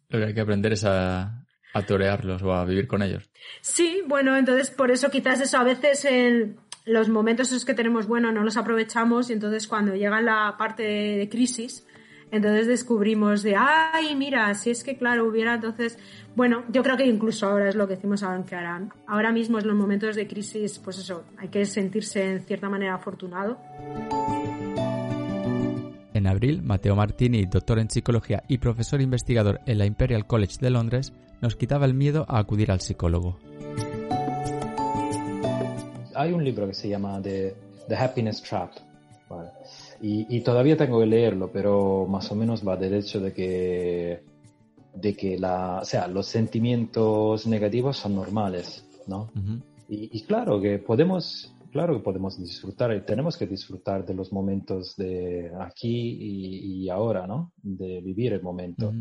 Lo 0.08 0.20
que 0.20 0.26
hay 0.28 0.34
que 0.34 0.42
aprender 0.42 0.72
es 0.72 0.86
a, 0.86 1.46
A 1.74 1.82
torearlos 1.86 2.42
o 2.44 2.54
a 2.54 2.64
vivir 2.64 2.88
con 2.88 3.02
ellos. 3.02 3.30
Sí, 3.60 4.04
bueno, 4.08 4.38
entonces 4.38 4.72
por 4.72 4.90
eso 4.90 5.12
quizás 5.12 5.42
eso 5.42 5.58
a 5.58 5.66
veces 5.66 6.06
en 6.06 6.58
los 6.86 7.10
momentos 7.10 7.50
esos 7.50 7.66
que 7.66 7.74
tenemos 7.74 8.08
bueno 8.08 8.32
no 8.32 8.44
los 8.44 8.56
aprovechamos 8.56 9.30
y 9.30 9.34
entonces 9.34 9.68
cuando 9.68 9.96
llega 9.96 10.22
la 10.22 10.56
parte 10.58 10.84
de 10.84 11.30
crisis, 11.30 11.86
entonces 12.32 12.68
descubrimos 12.68 13.44
de, 13.44 13.56
ay, 13.58 14.16
mira, 14.16 14.54
si 14.56 14.70
es 14.70 14.84
que 14.84 14.98
claro, 14.98 15.26
hubiera 15.26 15.56
entonces, 15.56 15.98
bueno, 16.36 16.64
yo 16.70 16.82
creo 16.82 16.98
que 16.98 17.06
incluso 17.06 17.48
ahora 17.48 17.70
es 17.70 17.76
lo 17.76 17.88
que 17.88 17.96
decimos 17.96 18.24
que 18.48 18.56
harán. 18.56 18.92
Ahora 19.06 19.32
mismo 19.32 19.60
en 19.60 19.68
los 19.68 19.76
momentos 19.76 20.16
de 20.16 20.28
crisis, 20.28 20.80
pues 20.80 20.98
eso, 20.98 21.26
hay 21.38 21.50
que 21.50 21.66
sentirse 21.66 22.32
en 22.32 22.42
cierta 22.42 22.70
manera 22.70 22.96
afortunado. 22.96 23.60
En 26.14 26.28
abril, 26.28 26.62
Mateo 26.62 26.96
Martini, 26.96 27.46
doctor 27.46 27.80
en 27.80 27.90
psicología 27.90 28.44
y 28.48 28.60
profesor 28.60 29.02
investigador 29.02 29.60
en 29.66 29.78
la 29.78 29.86
Imperial 29.86 30.28
College 30.28 30.58
de 30.62 30.70
Londres, 30.70 31.14
nos 31.42 31.56
quitaba 31.56 31.86
el 31.86 31.94
miedo 31.94 32.26
a 32.30 32.40
acudir 32.40 32.72
al 32.72 32.80
psicólogo. 32.80 33.40
Hay 36.14 36.32
un 36.32 36.44
libro 36.44 36.68
que 36.68 36.74
se 36.74 36.90
llama 36.90 37.22
The, 37.22 37.56
Happiness 37.98 38.42
Trap. 38.44 38.72
Y, 40.04 40.42
todavía 40.42 40.76
tengo 40.76 41.00
que 41.00 41.06
leerlo, 41.06 41.52
pero 41.52 42.08
más 42.08 42.32
o 42.32 42.36
menos 42.36 42.68
va 42.68 42.76
del 42.76 42.96
hecho 42.96 43.20
de 43.20 43.34
que, 43.34 44.24
de 44.96 45.16
que 45.16 45.38
la, 45.38 45.80
o 45.82 45.86
sea, 45.86 46.08
los 46.08 46.26
sentimientos 46.26 47.46
negativos 47.46 47.98
son 47.98 48.16
normales, 48.16 48.84
¿no? 49.06 49.30
y, 49.88 50.22
claro 50.24 50.60
que 50.60 50.80
podemos, 50.80 51.54
claro 51.72 51.94
que 51.96 52.04
podemos 52.04 52.40
disfrutar 52.40 52.96
y 52.96 53.02
tenemos 53.02 53.38
que 53.38 53.46
disfrutar 53.46 54.04
de 54.04 54.16
los 54.16 54.34
momentos 54.34 54.96
de 54.96 55.52
aquí 55.60 56.84
y, 56.84 56.90
ahora, 56.90 57.28
¿no? 57.28 57.52
De 57.62 58.02
vivir 58.02 58.34
el 58.34 58.42
momento. 58.42 58.92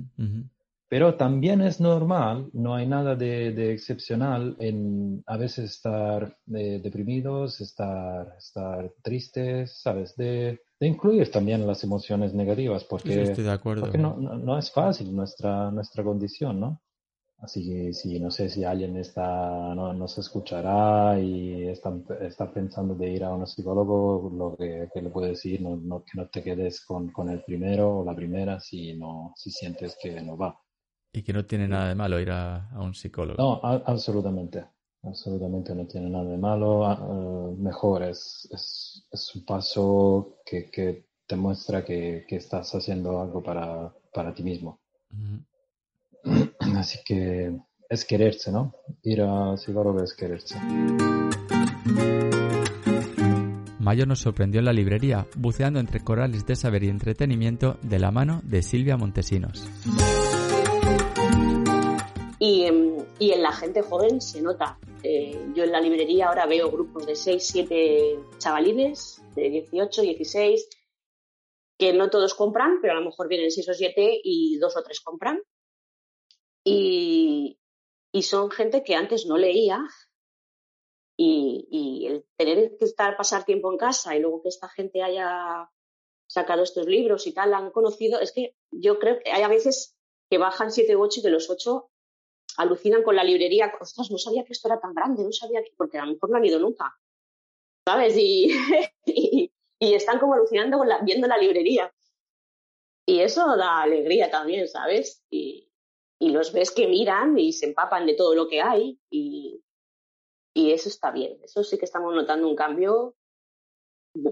Pero 0.90 1.14
también 1.14 1.60
es 1.62 1.80
normal, 1.80 2.50
no 2.52 2.74
hay 2.74 2.86
nada 2.86 3.14
de, 3.14 3.72
excepcional 3.72 4.56
en 4.58 5.22
a 5.26 5.36
veces 5.36 5.70
estar 5.70 6.36
eh, 6.52 6.80
deprimidos, 6.82 7.60
estar, 7.60 8.34
estar 8.36 8.92
tristes, 9.00 9.80
¿sabes? 9.80 10.16
De, 10.16 10.60
de, 10.80 10.86
incluir 10.86 11.30
también 11.30 11.66
las 11.66 11.84
emociones 11.84 12.34
negativas, 12.34 12.84
porque, 12.84 13.22
estoy 13.22 13.44
de 13.44 13.52
acuerdo. 13.52 13.82
porque 13.82 13.98
no, 13.98 14.16
no, 14.16 14.58
es 14.58 14.70
fácil 14.70 15.14
nuestra, 15.14 15.70
nuestra 15.70 16.02
condición, 16.02 16.58
¿no? 16.58 16.82
Así 17.42 17.66
que 17.66 17.92
sí, 17.94 18.20
no 18.20 18.30
sé 18.30 18.50
si 18.50 18.64
alguien 18.64 18.98
está, 18.98 19.74
no, 19.74 19.94
nos 19.94 20.18
escuchará 20.18 21.18
y 21.18 21.68
está, 21.68 21.90
está, 22.20 22.52
pensando 22.52 22.94
de 22.94 23.10
ir 23.10 23.24
a 23.24 23.32
un 23.32 23.46
psicólogo, 23.46 24.30
lo 24.36 24.56
que, 24.56 24.88
que 24.92 25.00
le 25.00 25.08
puedo 25.08 25.26
decir, 25.26 25.62
no, 25.62 25.76
no, 25.76 26.04
que 26.04 26.18
no 26.18 26.28
te 26.28 26.42
quedes 26.42 26.84
con, 26.84 27.10
con 27.10 27.30
el 27.30 27.42
primero 27.42 28.00
o 28.00 28.04
la 28.04 28.14
primera 28.14 28.60
si, 28.60 28.92
no, 28.94 29.32
si 29.36 29.50
sientes 29.50 29.96
que 30.02 30.20
no 30.20 30.36
va. 30.36 30.60
Y 31.12 31.22
que 31.22 31.32
no 31.32 31.44
tiene 31.44 31.66
nada 31.66 31.88
de 31.88 31.94
malo 31.94 32.20
ir 32.20 32.30
a, 32.30 32.68
un 32.78 32.94
psicólogo. 32.94 33.42
No, 33.42 33.60
absolutamente. 33.62 34.66
Absolutamente 35.02 35.74
no 35.74 35.86
tiene 35.86 36.10
nada 36.10 36.24
de 36.24 36.36
malo. 36.36 36.90
Eh, 36.92 37.56
mejor 37.58 38.02
es, 38.02 38.48
es, 38.52 39.34
un 39.34 39.44
paso 39.44 40.36
que, 40.44 40.70
que 40.70 41.06
te 41.26 41.36
muestra 41.36 41.84
que, 41.84 42.24
que, 42.28 42.36
estás 42.36 42.74
haciendo 42.74 43.20
algo 43.20 43.42
para, 43.42 43.92
para 44.12 44.34
ti 44.34 44.42
mismo. 44.42 44.80
Así 46.76 46.98
que 47.04 47.58
es 47.88 48.04
quererse, 48.04 48.52
¿no? 48.52 48.74
Ir 49.02 49.22
a 49.22 49.56
psicólogo 49.56 50.02
es 50.02 50.14
quererse. 50.14 50.56
Mayo 53.80 54.04
nos 54.04 54.20
sorprendió 54.20 54.58
en 54.58 54.66
la 54.66 54.72
librería, 54.72 55.26
buceando 55.36 55.80
entre 55.80 56.00
corales 56.00 56.44
de 56.46 56.54
saber 56.54 56.84
y 56.84 56.88
entretenimiento 56.88 57.78
de 57.82 57.98
la 57.98 58.10
mano 58.10 58.42
de 58.44 58.62
Silvia 58.62 58.98
Montesinos. 58.98 59.66
Em, 62.38 62.98
y, 63.18 63.32
en 63.32 63.42
la 63.42 63.52
gente 63.52 63.82
joven 63.82 64.20
se 64.20 64.40
nota. 64.42 64.78
Eh, 65.02 65.52
yo 65.54 65.64
en 65.64 65.72
la 65.72 65.80
librería 65.80 66.28
ahora 66.28 66.46
veo 66.46 66.70
grupos 66.70 67.06
de 67.06 67.16
6, 67.16 67.46
7 67.46 68.18
chavalines 68.38 69.22
de 69.34 69.48
18, 69.48 70.02
16, 70.02 70.68
que 71.78 71.92
no 71.92 72.10
todos 72.10 72.34
compran, 72.34 72.80
pero 72.82 72.92
a 72.92 73.00
lo 73.00 73.06
mejor 73.06 73.28
vienen 73.28 73.50
6 73.50 73.68
o 73.70 73.74
7 73.74 74.20
y 74.22 74.58
dos 74.58 74.76
o 74.76 74.82
tres 74.82 75.00
compran. 75.00 75.40
Y, 76.64 77.56
son 78.22 78.50
gente 78.50 78.84
que 78.84 78.94
antes 78.94 79.24
no 79.24 79.38
leía 79.38 79.80
y, 81.16 81.66
y, 81.70 82.06
el 82.06 82.26
tener 82.36 82.76
que 82.76 82.84
estar, 82.84 83.16
pasar 83.16 83.44
tiempo 83.44 83.72
en 83.72 83.78
casa 83.78 84.14
y 84.14 84.20
luego 84.20 84.42
que 84.42 84.50
esta 84.50 84.68
gente 84.68 85.02
haya 85.02 85.70
sacado 86.28 86.62
estos 86.62 86.86
libros 86.86 87.26
y 87.26 87.32
tal, 87.32 87.54
han 87.54 87.70
conocido, 87.70 88.20
es 88.20 88.32
que 88.32 88.54
yo 88.70 88.98
creo 88.98 89.18
que 89.18 89.32
hay 89.32 89.42
a 89.42 89.48
veces 89.48 89.96
que 90.30 90.38
bajan 90.38 90.70
7 90.70 90.94
u 90.96 91.02
8 91.02 91.20
y 91.20 91.22
de 91.22 91.30
los 91.30 91.50
8 91.50 91.89
alucinan 92.56 93.02
con 93.02 93.16
la 93.16 93.24
librería, 93.24 93.72
ostras, 93.80 94.10
no 94.10 94.18
sabía 94.18 94.44
que 94.44 94.52
esto 94.52 94.68
era 94.68 94.80
tan 94.80 94.94
grande, 94.94 95.24
no 95.24 95.32
sabía 95.32 95.62
que, 95.62 95.72
porque 95.76 95.98
a 95.98 96.04
lo 96.04 96.12
mejor 96.12 96.30
no 96.30 96.36
han 96.36 96.44
ido 96.44 96.58
nunca, 96.58 96.98
¿sabes? 97.86 98.14
Y, 99.06 99.50
y, 99.78 99.94
están 99.94 100.18
como 100.18 100.34
alucinando 100.34 100.78
con 100.78 100.88
la, 100.88 100.98
viendo 100.98 101.26
la 101.26 101.38
librería. 101.38 101.92
Y 103.06 103.20
eso 103.20 103.56
da 103.56 103.82
alegría 103.82 104.30
también, 104.30 104.68
¿sabes? 104.68 105.24
Y, 105.30 105.70
y 106.20 106.30
los 106.30 106.52
ves 106.52 106.70
que 106.70 106.86
miran 106.86 107.38
y 107.38 107.52
se 107.52 107.66
empapan 107.66 108.06
de 108.06 108.14
todo 108.14 108.34
lo 108.34 108.46
que 108.46 108.60
hay 108.60 109.00
y, 109.10 109.64
y 110.54 110.72
eso 110.72 110.88
está 110.88 111.10
bien. 111.10 111.38
Eso 111.42 111.64
sí 111.64 111.78
que 111.78 111.86
estamos 111.86 112.14
notando 112.14 112.46
un 112.46 112.56
cambio 112.56 113.16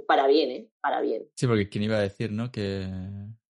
para 0.06 0.26
bien, 0.26 0.50
¿eh? 0.50 0.70
Para 0.80 1.00
bien. 1.00 1.28
Sí, 1.34 1.46
porque 1.46 1.68
quién 1.68 1.84
iba 1.84 1.96
a 1.96 2.02
decir, 2.02 2.30
¿no? 2.30 2.52
Que 2.52 2.86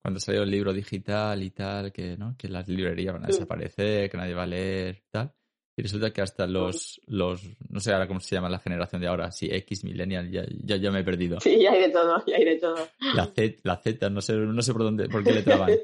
cuando 0.09 0.21
salió 0.21 0.43
el 0.43 0.51
libro 0.51 0.73
digital 0.73 1.43
y 1.43 1.51
tal, 1.51 1.93
que, 1.93 2.17
¿no? 2.17 2.35
que 2.39 2.49
las 2.49 2.67
librerías 2.67 3.13
van 3.13 3.25
a 3.25 3.27
desaparecer, 3.27 4.09
que 4.09 4.17
nadie 4.17 4.33
va 4.33 4.45
a 4.45 4.47
leer 4.47 5.05
tal. 5.11 5.35
Y 5.77 5.83
resulta 5.83 6.11
que 6.15 6.23
hasta 6.23 6.47
los, 6.47 6.99
los, 7.05 7.43
no 7.69 7.79
sé 7.79 7.93
ahora 7.93 8.09
cómo 8.09 8.19
se 8.19 8.35
llama 8.35 8.49
la 8.49 8.59
generación 8.59 9.03
de 9.03 9.07
ahora, 9.07 9.31
si 9.31 9.55
X, 9.55 9.85
Millennial, 9.85 10.31
ya, 10.31 10.47
ya, 10.65 10.77
ya 10.77 10.91
me 10.91 11.01
he 11.01 11.05
perdido. 11.05 11.41
Sí, 11.41 11.61
ya 11.61 11.73
hay 11.73 11.83
de 11.83 11.91
todo, 11.91 12.25
ya 12.27 12.37
hay 12.37 12.45
de 12.47 12.57
todo. 12.57 12.89
La 13.15 13.27
Z, 13.27 13.61
la 13.65 13.77
Z 13.77 14.09
no 14.09 14.23
sé, 14.23 14.33
no 14.33 14.63
sé 14.63 14.73
por 14.73 14.83
dónde, 14.85 15.11
por 15.11 15.23
qué 15.23 15.33
le 15.33 15.43
traban. 15.43 15.71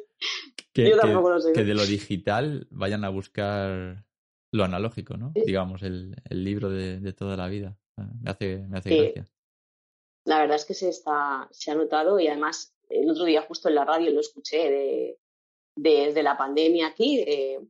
Que, 0.72 0.90
Yo 0.90 0.96
tampoco 0.96 1.30
lo 1.30 1.40
sé. 1.40 1.52
Que 1.52 1.62
de 1.62 1.74
lo 1.74 1.86
digital 1.86 2.66
vayan 2.70 3.04
a 3.04 3.08
buscar 3.08 4.04
lo 4.52 4.64
analógico, 4.64 5.16
¿no? 5.16 5.32
Digamos, 5.32 5.84
el, 5.84 6.16
el 6.28 6.42
libro 6.42 6.68
de, 6.68 6.98
de, 6.98 7.12
toda 7.12 7.36
la 7.36 7.46
vida. 7.46 7.78
Ah, 7.96 8.10
me 8.20 8.30
hace, 8.30 8.66
me 8.66 8.78
hace 8.78 8.96
gracia. 8.96 9.28
La 10.24 10.40
verdad 10.40 10.56
es 10.56 10.64
que 10.64 10.74
se 10.74 10.88
está, 10.88 11.46
se 11.52 11.70
ha 11.70 11.76
notado 11.76 12.18
y 12.18 12.26
además 12.26 12.73
el 13.00 13.10
otro 13.10 13.24
día 13.24 13.42
justo 13.42 13.68
en 13.68 13.74
la 13.74 13.84
radio 13.84 14.10
lo 14.10 14.20
escuché 14.20 14.70
de, 14.70 15.18
desde 15.76 16.22
la 16.22 16.36
pandemia 16.36 16.88
aquí, 16.88 17.20
eh, 17.20 17.60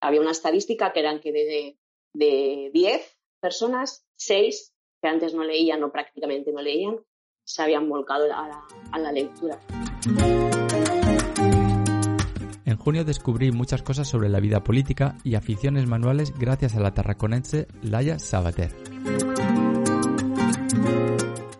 había 0.00 0.20
una 0.20 0.30
estadística 0.30 0.92
que 0.92 1.00
eran 1.00 1.20
que 1.20 1.32
de, 1.32 1.78
de 2.14 2.70
10 2.72 3.18
personas, 3.40 4.06
6 4.16 4.74
que 5.02 5.08
antes 5.08 5.34
no 5.34 5.44
leían 5.44 5.82
o 5.84 5.92
prácticamente 5.92 6.50
no 6.52 6.62
leían, 6.62 6.98
se 7.46 7.62
habían 7.62 7.88
volcado 7.88 8.24
a 8.24 8.48
la, 8.48 8.64
a 8.90 8.98
la 8.98 9.12
lectura. 9.12 9.60
En 12.64 12.78
junio 12.78 13.04
descubrí 13.04 13.52
muchas 13.52 13.82
cosas 13.82 14.08
sobre 14.08 14.30
la 14.30 14.40
vida 14.40 14.64
política 14.64 15.18
y 15.24 15.34
aficiones 15.34 15.86
manuales 15.86 16.32
gracias 16.38 16.74
a 16.74 16.80
la 16.80 16.94
tarraconense 16.94 17.66
Laia 17.82 18.18
Sabater. 18.18 18.70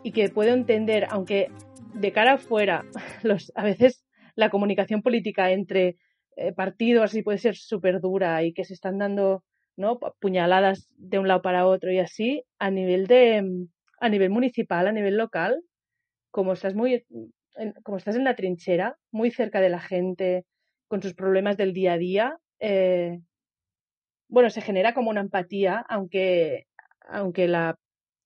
Y 0.02 0.12
que 0.12 0.30
puedo 0.30 0.54
entender, 0.54 1.06
aunque 1.10 1.50
de 1.94 2.12
cara 2.12 2.34
afuera, 2.34 2.84
los, 3.22 3.52
a 3.54 3.64
veces 3.64 4.04
la 4.34 4.50
comunicación 4.50 5.02
política 5.02 5.50
entre 5.50 5.96
eh, 6.36 6.52
partidos 6.52 7.16
puede 7.24 7.38
ser 7.38 7.56
súper 7.56 8.00
dura 8.00 8.42
y 8.42 8.52
que 8.52 8.64
se 8.64 8.74
están 8.74 8.98
dando 8.98 9.44
¿no? 9.76 9.98
puñaladas 10.20 10.88
de 10.96 11.18
un 11.18 11.28
lado 11.28 11.42
para 11.42 11.66
otro 11.66 11.92
y 11.92 11.98
así, 11.98 12.44
a 12.58 12.70
nivel 12.70 13.06
de 13.06 13.66
a 14.00 14.08
nivel 14.08 14.30
municipal, 14.30 14.86
a 14.86 14.92
nivel 14.92 15.16
local, 15.16 15.62
como 16.30 16.52
estás 16.52 16.74
muy 16.74 17.04
como 17.84 17.96
estás 17.96 18.16
en 18.16 18.24
la 18.24 18.34
trinchera, 18.34 18.98
muy 19.12 19.30
cerca 19.30 19.60
de 19.60 19.68
la 19.68 19.80
gente, 19.80 20.44
con 20.88 21.00
sus 21.02 21.14
problemas 21.14 21.56
del 21.56 21.72
día 21.72 21.92
a 21.92 21.98
día, 21.98 22.38
eh, 22.58 23.20
bueno, 24.28 24.50
se 24.50 24.60
genera 24.60 24.94
como 24.94 25.10
una 25.10 25.20
empatía, 25.20 25.84
aunque, 25.88 26.66
aunque 27.06 27.46
la, 27.46 27.78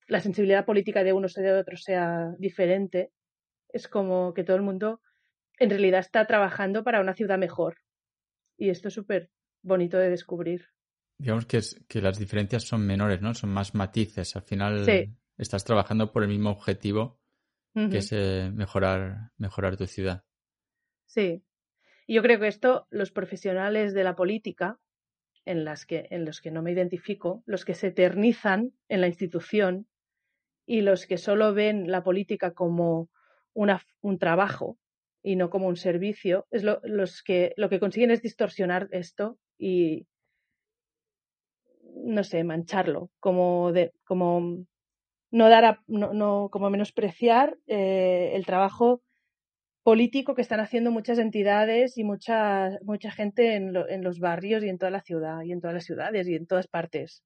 la 0.07 0.19
sensibilidad 0.21 0.65
política 0.65 1.03
de 1.03 1.13
unos 1.13 1.37
o 1.37 1.41
de 1.41 1.53
otros 1.53 1.83
sea 1.83 2.33
diferente, 2.39 3.11
es 3.69 3.87
como 3.87 4.33
que 4.33 4.43
todo 4.43 4.57
el 4.57 4.63
mundo 4.63 5.01
en 5.59 5.69
realidad 5.69 5.99
está 5.99 6.25
trabajando 6.25 6.83
para 6.83 7.01
una 7.01 7.13
ciudad 7.13 7.37
mejor. 7.37 7.77
Y 8.57 8.69
esto 8.69 8.87
es 8.87 8.93
súper 8.93 9.29
bonito 9.61 9.97
de 9.97 10.09
descubrir. 10.09 10.67
Digamos 11.17 11.45
que, 11.45 11.57
es, 11.57 11.83
que 11.87 12.01
las 12.01 12.17
diferencias 12.17 12.63
son 12.63 12.85
menores, 12.85 13.21
¿no? 13.21 13.33
Son 13.33 13.49
más 13.49 13.75
matices. 13.75 14.35
Al 14.35 14.43
final 14.43 14.85
estás 15.37 15.65
trabajando 15.65 16.11
por 16.11 16.23
el 16.23 16.29
mismo 16.29 16.49
objetivo, 16.49 17.19
que 17.73 17.97
es 17.97 18.11
eh, 18.11 18.51
mejorar, 18.53 19.31
mejorar 19.37 19.77
tu 19.77 19.85
ciudad. 19.85 20.23
Sí. 21.05 21.43
Y 22.07 22.15
yo 22.15 22.21
creo 22.21 22.39
que 22.39 22.47
esto, 22.47 22.87
los 22.89 23.11
profesionales 23.11 23.93
de 23.93 24.03
la 24.03 24.15
política, 24.15 24.79
en, 25.45 25.65
las 25.65 25.85
que, 25.85 26.07
en 26.09 26.25
los 26.25 26.41
que 26.41 26.51
no 26.51 26.61
me 26.61 26.71
identifico, 26.71 27.43
los 27.45 27.65
que 27.65 27.73
se 27.73 27.87
eternizan 27.87 28.73
en 28.87 29.01
la 29.01 29.07
institución 29.07 29.87
y 30.65 30.81
los 30.81 31.05
que 31.05 31.17
solo 31.17 31.53
ven 31.53 31.89
la 31.91 32.03
política 32.03 32.53
como 32.53 33.09
un 34.01 34.19
trabajo 34.19 34.77
y 35.21 35.35
no 35.35 35.49
como 35.49 35.67
un 35.67 35.75
servicio, 35.75 36.47
es 36.51 36.63
lo, 36.63 36.79
los 36.83 37.23
que, 37.23 37.53
lo 37.57 37.69
que 37.69 37.79
consiguen 37.79 38.11
es 38.11 38.21
distorsionar 38.21 38.87
esto 38.91 39.37
y, 39.57 40.07
no 41.95 42.23
sé, 42.23 42.43
mancharlo, 42.43 43.11
como, 43.19 43.71
de, 43.73 43.91
como 44.05 44.65
no 45.31 45.49
dar 45.49 45.65
a, 45.65 45.83
no, 45.87 46.13
no, 46.13 46.49
como 46.51 46.69
menospreciar 46.69 47.57
eh, 47.67 48.31
el 48.33 48.45
trabajo 48.45 49.01
político 49.83 50.35
que 50.35 50.41
están 50.41 50.59
haciendo 50.59 50.91
muchas 50.91 51.19
entidades 51.19 51.97
y 51.97 52.03
mucha, 52.03 52.77
mucha 52.83 53.11
gente 53.11 53.55
en, 53.55 53.73
lo, 53.73 53.89
en, 53.89 54.03
los 54.03 54.19
barrios 54.19 54.63
y 54.63 54.69
en 54.69 54.77
toda 54.77 54.91
la 54.91 55.01
ciudad 55.01 55.41
y 55.43 55.51
en 55.51 55.61
todas 55.61 55.73
las 55.73 55.85
ciudades 55.85 56.27
y 56.27 56.35
en 56.35 56.47
todas 56.47 56.67
partes. 56.67 57.23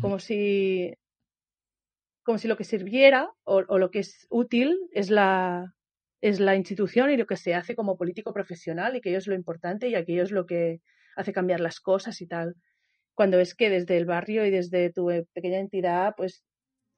Como 0.00 0.18
si, 0.18 0.94
como 2.28 2.36
si 2.36 2.46
lo 2.46 2.58
que 2.58 2.64
sirviera 2.64 3.30
o, 3.44 3.62
o, 3.66 3.78
lo 3.78 3.90
que 3.90 4.00
es 4.00 4.26
útil 4.28 4.76
es 4.92 5.08
la, 5.08 5.72
es 6.20 6.40
la 6.40 6.56
institución 6.56 7.08
y 7.08 7.16
lo 7.16 7.24
que 7.24 7.38
se 7.38 7.54
hace 7.54 7.74
como 7.74 7.96
político 7.96 8.34
profesional 8.34 8.94
y 8.94 9.00
que 9.00 9.08
ello 9.08 9.16
es 9.16 9.26
lo 9.26 9.34
importante 9.34 9.88
y 9.88 9.94
aquello 9.94 10.24
es 10.24 10.30
lo 10.30 10.44
que 10.44 10.82
hace 11.16 11.32
cambiar 11.32 11.60
las 11.60 11.80
cosas 11.80 12.20
y 12.20 12.26
tal. 12.26 12.54
Cuando 13.14 13.40
es 13.40 13.54
que 13.54 13.70
desde 13.70 13.96
el 13.96 14.04
barrio 14.04 14.44
y 14.44 14.50
desde 14.50 14.92
tu 14.92 15.08
pequeña 15.32 15.58
entidad, 15.58 16.12
pues 16.18 16.44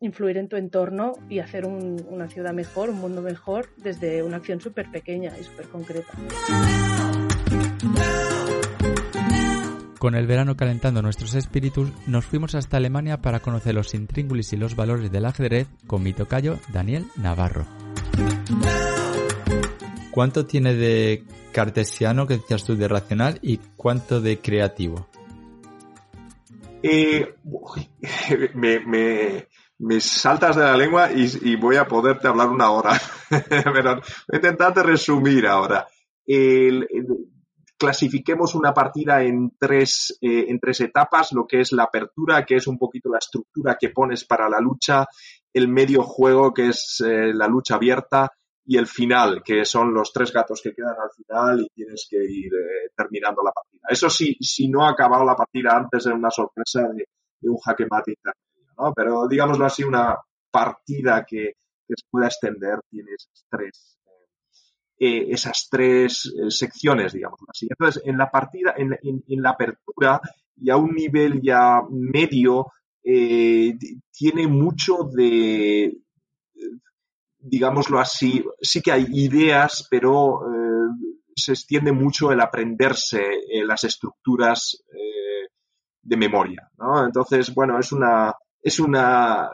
influir 0.01 0.37
en 0.37 0.49
tu 0.49 0.57
entorno 0.57 1.13
y 1.29 1.39
hacer 1.39 1.65
un, 1.65 2.05
una 2.09 2.27
ciudad 2.27 2.53
mejor, 2.53 2.91
un 2.91 2.99
mundo 2.99 3.23
mejor, 3.23 3.69
desde 3.77 4.25
una 4.25 4.39
acción 4.39 4.61
súper 4.61 4.91
pequeña 4.91 5.33
y 5.39 5.45
súper 5.45 5.69
concreta. 5.69 6.13
Con 10.01 10.15
el 10.15 10.27
verano 10.27 10.57
calentando 10.57 11.03
nuestros 11.03 11.35
espíritus, 11.35 11.91
nos 12.07 12.25
fuimos 12.25 12.55
hasta 12.55 12.79
Alemania 12.79 13.19
para 13.19 13.41
conocer 13.41 13.75
los 13.75 13.93
intríngulis 13.93 14.51
y 14.55 14.57
los 14.57 14.75
valores 14.75 15.13
del 15.13 15.27
ajedrez 15.27 15.69
con 15.87 16.03
mi 16.03 16.15
tocayo 16.15 16.59
Daniel 16.73 17.05
Navarro. 17.17 17.67
¿Cuánto 20.11 20.47
tiene 20.47 20.73
de 20.73 21.25
cartesiano 21.53 22.27
que 22.27 22.39
decías 22.39 22.65
tú 22.65 22.77
de 22.77 22.89
racional 22.89 23.41
y 23.43 23.59
cuánto 23.77 24.23
de 24.23 24.39
creativo? 24.39 25.07
Eh, 26.83 27.35
me, 28.55 28.81
me, 28.81 29.49
me, 29.81 30.01
saltas 30.01 30.57
de 30.57 30.63
la 30.63 30.79
lengua 30.79 31.13
y, 31.13 31.31
y, 31.43 31.57
voy 31.57 31.77
a 31.77 31.85
poderte 31.85 32.27
hablar 32.27 32.49
una 32.49 32.71
hora. 32.71 32.99
Pero 33.29 33.97
voy 33.97 34.01
a 34.33 34.37
intentar 34.37 34.75
resumir 34.77 35.47
ahora. 35.47 35.87
El, 36.27 36.89
el, 36.91 37.07
clasifiquemos 37.81 38.55
una 38.55 38.75
partida 38.75 39.23
en 39.23 39.57
tres, 39.59 40.19
eh, 40.21 40.45
en 40.49 40.61
tres 40.61 40.83
etapas, 40.83 41.33
lo 41.33 41.47
que 41.47 41.63
es 41.63 41.73
la 41.73 41.85
apertura, 41.85 42.45
que 42.45 42.57
es 42.57 42.67
un 42.67 42.79
poquito 42.79 43.09
la 43.09 43.19
estructura 43.19 43.79
que 43.81 43.89
pones 43.89 44.27
para 44.27 44.51
la 44.51 44.61
lucha, 44.61 45.07
el 45.53 45.67
medio 45.67 46.03
juego, 46.03 46.53
que 46.53 46.69
es 46.69 47.03
eh, 47.05 47.33
la 47.33 47.49
lucha 47.49 47.77
abierta, 47.77 48.31
y 48.67 48.77
el 48.77 48.87
final, 48.87 49.43
que 49.43 49.65
son 49.65 49.95
los 49.95 50.13
tres 50.13 50.31
gatos 50.31 50.61
que 50.63 50.75
quedan 50.75 50.95
al 51.03 51.11
final 51.11 51.61
y 51.63 51.69
tienes 51.75 52.07
que 52.09 52.19
ir 52.19 52.53
eh, 52.53 52.91
terminando 52.95 53.43
la 53.43 53.51
partida. 53.51 53.81
Eso 53.89 54.11
sí, 54.11 54.37
si 54.41 54.69
no 54.69 54.85
ha 54.85 54.91
acabado 54.91 55.25
la 55.25 55.35
partida 55.35 55.75
antes 55.75 56.05
de 56.05 56.13
una 56.13 56.31
sorpresa 56.31 56.83
de, 56.83 57.07
un 57.49 57.57
jaque 57.57 57.87
mate 57.91 58.19
¿no? 58.79 58.93
Pero 58.95 59.27
digámoslo 59.27 59.65
así, 59.65 59.83
una 59.83 60.17
partida 60.51 61.25
que, 61.27 61.55
que 61.89 61.95
se 61.97 62.07
pueda 62.11 62.27
extender 62.27 62.79
tiene 62.91 63.13
esas 63.15 63.47
tres, 63.51 63.99
eh, 65.03 65.33
esas 65.33 65.67
tres 65.71 66.27
eh, 66.27 66.51
secciones, 66.51 67.15
digamos 67.15 67.41
así. 67.49 67.67
Entonces, 67.71 68.03
en 68.05 68.19
la 68.19 68.31
partida, 68.31 68.75
en, 68.77 68.93
la 69.29 69.49
apertura 69.49 70.21
y 70.55 70.69
a 70.69 70.77
un 70.77 70.95
nivel 70.95 71.41
ya 71.41 71.81
medio, 71.89 72.67
eh, 73.03 73.79
tiene 74.13 74.47
mucho 74.47 75.09
de, 75.11 75.97
digámoslo 77.39 77.99
así, 77.99 78.45
sí 78.61 78.83
que 78.83 78.93
hay 78.93 79.07
ideas, 79.11 79.89
pero 79.91 80.43
se 81.35 81.53
extiende 81.53 81.93
mucho 81.93 82.31
el 82.31 82.43
aprenderse 82.43 83.23
las 83.65 83.85
estructuras 83.85 84.85
de 86.03 86.17
memoria. 86.19 86.71
Entonces, 87.07 87.55
bueno, 87.55 87.79
es 87.79 87.91
una, 87.93 88.35
es 88.63 88.79
una, 88.79 89.49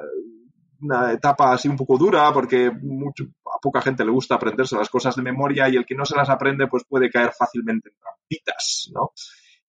una 0.80 1.12
etapa 1.12 1.52
así 1.52 1.68
un 1.68 1.76
poco 1.76 1.96
dura 1.98 2.32
porque 2.32 2.66
a 2.66 3.58
poca 3.60 3.80
gente 3.80 4.04
le 4.04 4.10
gusta 4.10 4.34
aprenderse 4.36 4.76
las 4.76 4.88
cosas 4.88 5.16
de 5.16 5.22
memoria 5.22 5.68
y 5.68 5.76
el 5.76 5.86
que 5.86 5.94
no 5.94 6.04
se 6.04 6.16
las 6.16 6.28
aprende 6.28 6.66
pues 6.66 6.84
puede 6.88 7.10
caer 7.10 7.32
fácilmente 7.32 7.90
en 7.90 7.96
trampitas, 7.96 8.90
¿no? 8.92 9.12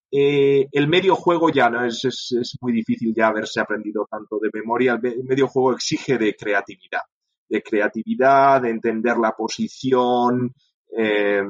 Eh, 0.09 0.67
el 0.71 0.87
medio 0.87 1.15
juego 1.15 1.49
ya 1.49 1.69
no 1.69 1.83
es, 1.83 2.05
es, 2.05 2.31
es, 2.39 2.57
muy 2.61 2.71
difícil 2.71 3.13
ya 3.13 3.27
haberse 3.27 3.59
aprendido 3.59 4.07
tanto 4.09 4.39
de 4.41 4.49
memoria. 4.53 4.97
El 5.03 5.25
medio 5.25 5.49
juego 5.49 5.73
exige 5.73 6.17
de 6.17 6.33
creatividad 6.33 7.01
de 7.49 7.63
creatividad, 7.63 8.61
de 8.61 8.69
entender 8.69 9.17
la 9.17 9.31
posición. 9.35 10.53
Eh, 10.95 11.43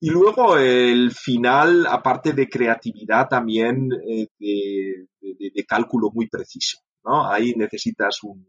y 0.00 0.10
luego 0.10 0.56
el 0.56 1.10
final, 1.12 1.86
aparte 1.86 2.32
de 2.32 2.48
creatividad, 2.48 3.28
también 3.28 3.90
eh, 4.08 4.28
de, 4.38 5.64
cálculo 5.66 6.10
muy 6.12 6.28
preciso. 6.28 6.78
¿No? 7.04 7.30
Ahí 7.30 7.54
necesitas 7.54 8.22
un, 8.22 8.46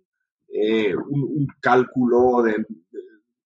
eh, 0.47 0.95
un, 0.95 1.47
cálculo 1.59 2.43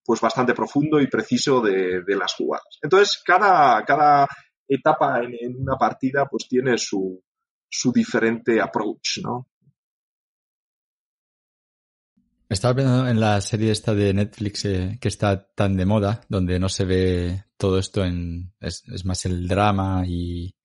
pues 0.04 0.22
bastante 0.22 0.54
profundo 0.54 1.00
y 1.00 1.08
preciso 1.08 1.62
de, 1.62 2.04
las 2.08 2.34
jugadas. 2.34 2.80
Entonces, 2.82 3.22
cada, 3.26 3.84
cada 3.84 4.28
etapa 4.68 5.22
en, 5.22 5.56
una 5.60 5.78
partida 5.78 6.28
pues 6.28 6.48
tiene 6.48 6.78
su, 6.78 7.22
su 7.70 7.92
diferente 7.92 8.62
approach, 8.62 9.20
¿no? 9.24 9.48
Estaba 12.48 12.76
viendo 12.76 13.08
en 13.08 13.20
la 13.20 13.42
serie 13.42 13.72
esta 13.72 13.96
de 13.96 14.14
Netflix 14.14 14.66
eh, 14.66 15.00
que 15.02 15.08
está 15.08 15.48
tan 15.48 15.76
de 15.76 15.86
moda, 15.86 16.22
donde 16.30 16.60
no 16.60 16.70
se 16.70 16.86
ve 16.86 17.44
todo 17.58 17.80
esto 17.80 18.06
en... 18.06 18.54
es, 18.60 18.84
es 18.88 19.04
más 19.04 19.26
el 19.26 19.48
drama 19.48 20.04
y, 20.06 20.56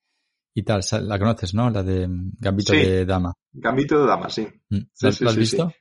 y 0.55 0.63
tal. 0.63 0.81
La 1.03 1.19
conoces, 1.19 1.55
¿no? 1.55 1.71
La 1.71 1.83
de 1.83 2.07
Gambito 2.39 2.73
sí. 2.73 2.79
de 2.79 3.05
Dama. 3.05 3.33
Gambito 3.53 4.01
de 4.01 4.07
Dama, 4.07 4.29
sí. 4.29 4.47
¿La, 4.69 4.81
sí, 4.93 5.13
sí, 5.13 5.25
¿la 5.25 5.31
has 5.31 5.37
visto? 5.37 5.73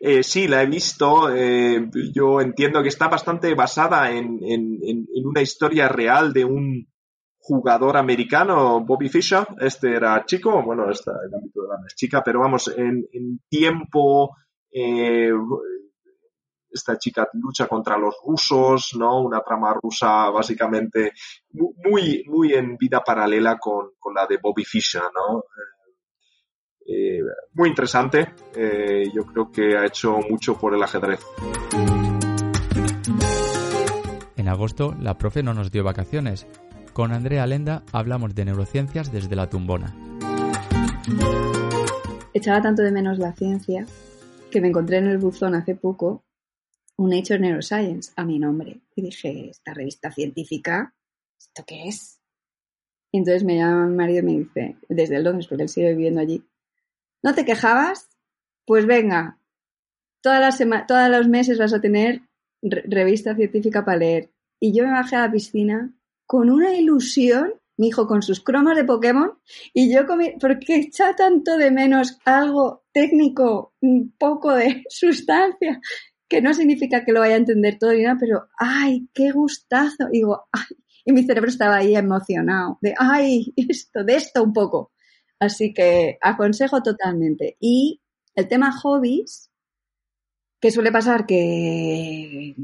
Eh, 0.00 0.22
sí, 0.22 0.48
la 0.48 0.62
he 0.62 0.66
visto. 0.66 1.34
Eh, 1.34 1.90
yo 2.12 2.40
entiendo 2.40 2.82
que 2.82 2.88
está 2.88 3.08
bastante 3.08 3.54
basada 3.54 4.10
en, 4.10 4.38
en, 4.42 4.78
en, 4.82 5.06
una 5.24 5.42
historia 5.42 5.88
real 5.88 6.32
de 6.32 6.44
un 6.44 6.88
jugador 7.38 7.96
americano, 7.96 8.84
Bobby 8.84 9.08
Fischer. 9.08 9.46
Este 9.60 9.94
era 9.94 10.24
chico, 10.24 10.62
bueno, 10.62 10.90
esta 10.90 11.12
Gambito 11.30 11.62
de 11.62 11.68
Dama 11.68 11.86
es 11.86 11.94
chica, 11.94 12.22
pero 12.24 12.40
vamos, 12.40 12.68
en, 12.76 13.06
en 13.12 13.40
tiempo 13.48 14.36
eh, 14.70 15.30
esta 16.74 16.98
chica 16.98 17.28
lucha 17.34 17.66
contra 17.66 17.96
los 17.96 18.16
rusos, 18.26 18.94
¿no? 18.98 19.22
Una 19.22 19.40
trama 19.40 19.74
rusa 19.80 20.28
básicamente 20.30 21.12
muy, 21.52 22.24
muy 22.26 22.52
en 22.52 22.76
vida 22.76 23.02
paralela 23.02 23.58
con, 23.58 23.92
con 23.98 24.14
la 24.14 24.26
de 24.26 24.38
Bobby 24.42 24.64
Fischer, 24.64 25.02
¿no? 25.02 25.44
Eh, 26.86 27.20
muy 27.54 27.68
interesante. 27.68 28.34
Eh, 28.54 29.10
yo 29.14 29.24
creo 29.24 29.50
que 29.50 29.76
ha 29.76 29.86
hecho 29.86 30.18
mucho 30.28 30.58
por 30.58 30.74
el 30.74 30.82
ajedrez. 30.82 31.20
En 34.36 34.48
agosto, 34.48 34.94
la 35.00 35.16
profe 35.16 35.42
no 35.42 35.54
nos 35.54 35.70
dio 35.70 35.84
vacaciones. 35.84 36.46
Con 36.92 37.12
Andrea 37.12 37.46
Lenda 37.46 37.82
hablamos 37.92 38.34
de 38.34 38.44
neurociencias 38.44 39.10
desde 39.10 39.34
la 39.34 39.48
tumbona. 39.48 39.94
Echaba 42.34 42.60
tanto 42.60 42.82
de 42.82 42.90
menos 42.90 43.18
la 43.18 43.32
ciencia 43.32 43.86
que 44.50 44.60
me 44.60 44.68
encontré 44.68 44.98
en 44.98 45.06
el 45.06 45.18
buzón 45.18 45.54
hace 45.54 45.74
poco 45.74 46.24
un 46.96 47.10
Nature 47.10 47.38
Neuroscience 47.38 48.12
a 48.16 48.24
mi 48.24 48.38
nombre. 48.38 48.80
Y 48.94 49.02
dije, 49.02 49.50
esta 49.50 49.74
revista 49.74 50.12
científica, 50.12 50.94
¿esto 51.38 51.64
qué 51.66 51.88
es? 51.88 52.20
Entonces 53.12 53.44
me 53.44 53.56
llama 53.56 53.86
mi 53.86 53.94
marido 53.94 54.20
y 54.20 54.22
me 54.22 54.38
dice, 54.38 54.76
desde 54.88 55.22
Londres, 55.22 55.46
porque 55.46 55.64
él 55.64 55.68
sigue 55.68 55.90
viviendo 55.90 56.20
allí, 56.20 56.44
¿no 57.22 57.34
te 57.34 57.44
quejabas? 57.44 58.08
Pues 58.66 58.86
venga, 58.86 59.38
todas 60.20 60.40
las 60.40 60.56
sema 60.56 60.86
todos 60.86 61.08
los 61.10 61.28
meses 61.28 61.58
vas 61.58 61.72
a 61.72 61.80
tener 61.80 62.22
re 62.62 62.82
revista 62.86 63.34
científica 63.34 63.84
para 63.84 63.98
leer. 63.98 64.30
Y 64.60 64.76
yo 64.76 64.84
me 64.84 64.92
bajé 64.92 65.16
a 65.16 65.26
la 65.26 65.32
piscina 65.32 65.94
con 66.26 66.50
una 66.50 66.74
ilusión 66.76 67.54
mi 67.76 67.88
hijo 67.88 68.06
con 68.06 68.22
sus 68.22 68.40
cromas 68.40 68.76
de 68.76 68.84
Pokémon 68.84 69.32
y 69.72 69.92
yo 69.92 70.06
comí, 70.06 70.34
porque 70.40 70.76
echa 70.76 71.14
tanto 71.16 71.56
de 71.56 71.70
menos 71.70 72.18
algo 72.24 72.84
técnico, 72.92 73.74
un 73.80 74.14
poco 74.16 74.54
de 74.54 74.84
sustancia, 74.88 75.80
que 76.28 76.40
no 76.42 76.54
significa 76.54 77.04
que 77.04 77.12
lo 77.12 77.20
vaya 77.20 77.34
a 77.34 77.38
entender 77.38 77.78
todo 77.78 77.92
pero 78.18 78.48
¡ay, 78.58 79.08
qué 79.12 79.30
gustazo! 79.32 80.08
Y 80.10 80.18
digo. 80.18 80.44
Y 81.06 81.12
mi 81.12 81.22
cerebro 81.24 81.50
estaba 81.50 81.76
ahí 81.76 81.94
emocionado, 81.94 82.78
de 82.80 82.94
¡ay, 82.98 83.52
esto, 83.56 84.04
de 84.04 84.16
esto 84.16 84.42
un 84.42 84.54
poco! 84.54 84.92
Así 85.38 85.74
que 85.74 86.16
aconsejo 86.22 86.82
totalmente. 86.82 87.58
Y 87.60 88.00
el 88.34 88.48
tema 88.48 88.72
hobbies, 88.72 89.50
que 90.60 90.70
suele 90.70 90.90
pasar 90.90 91.26
que, 91.26 92.54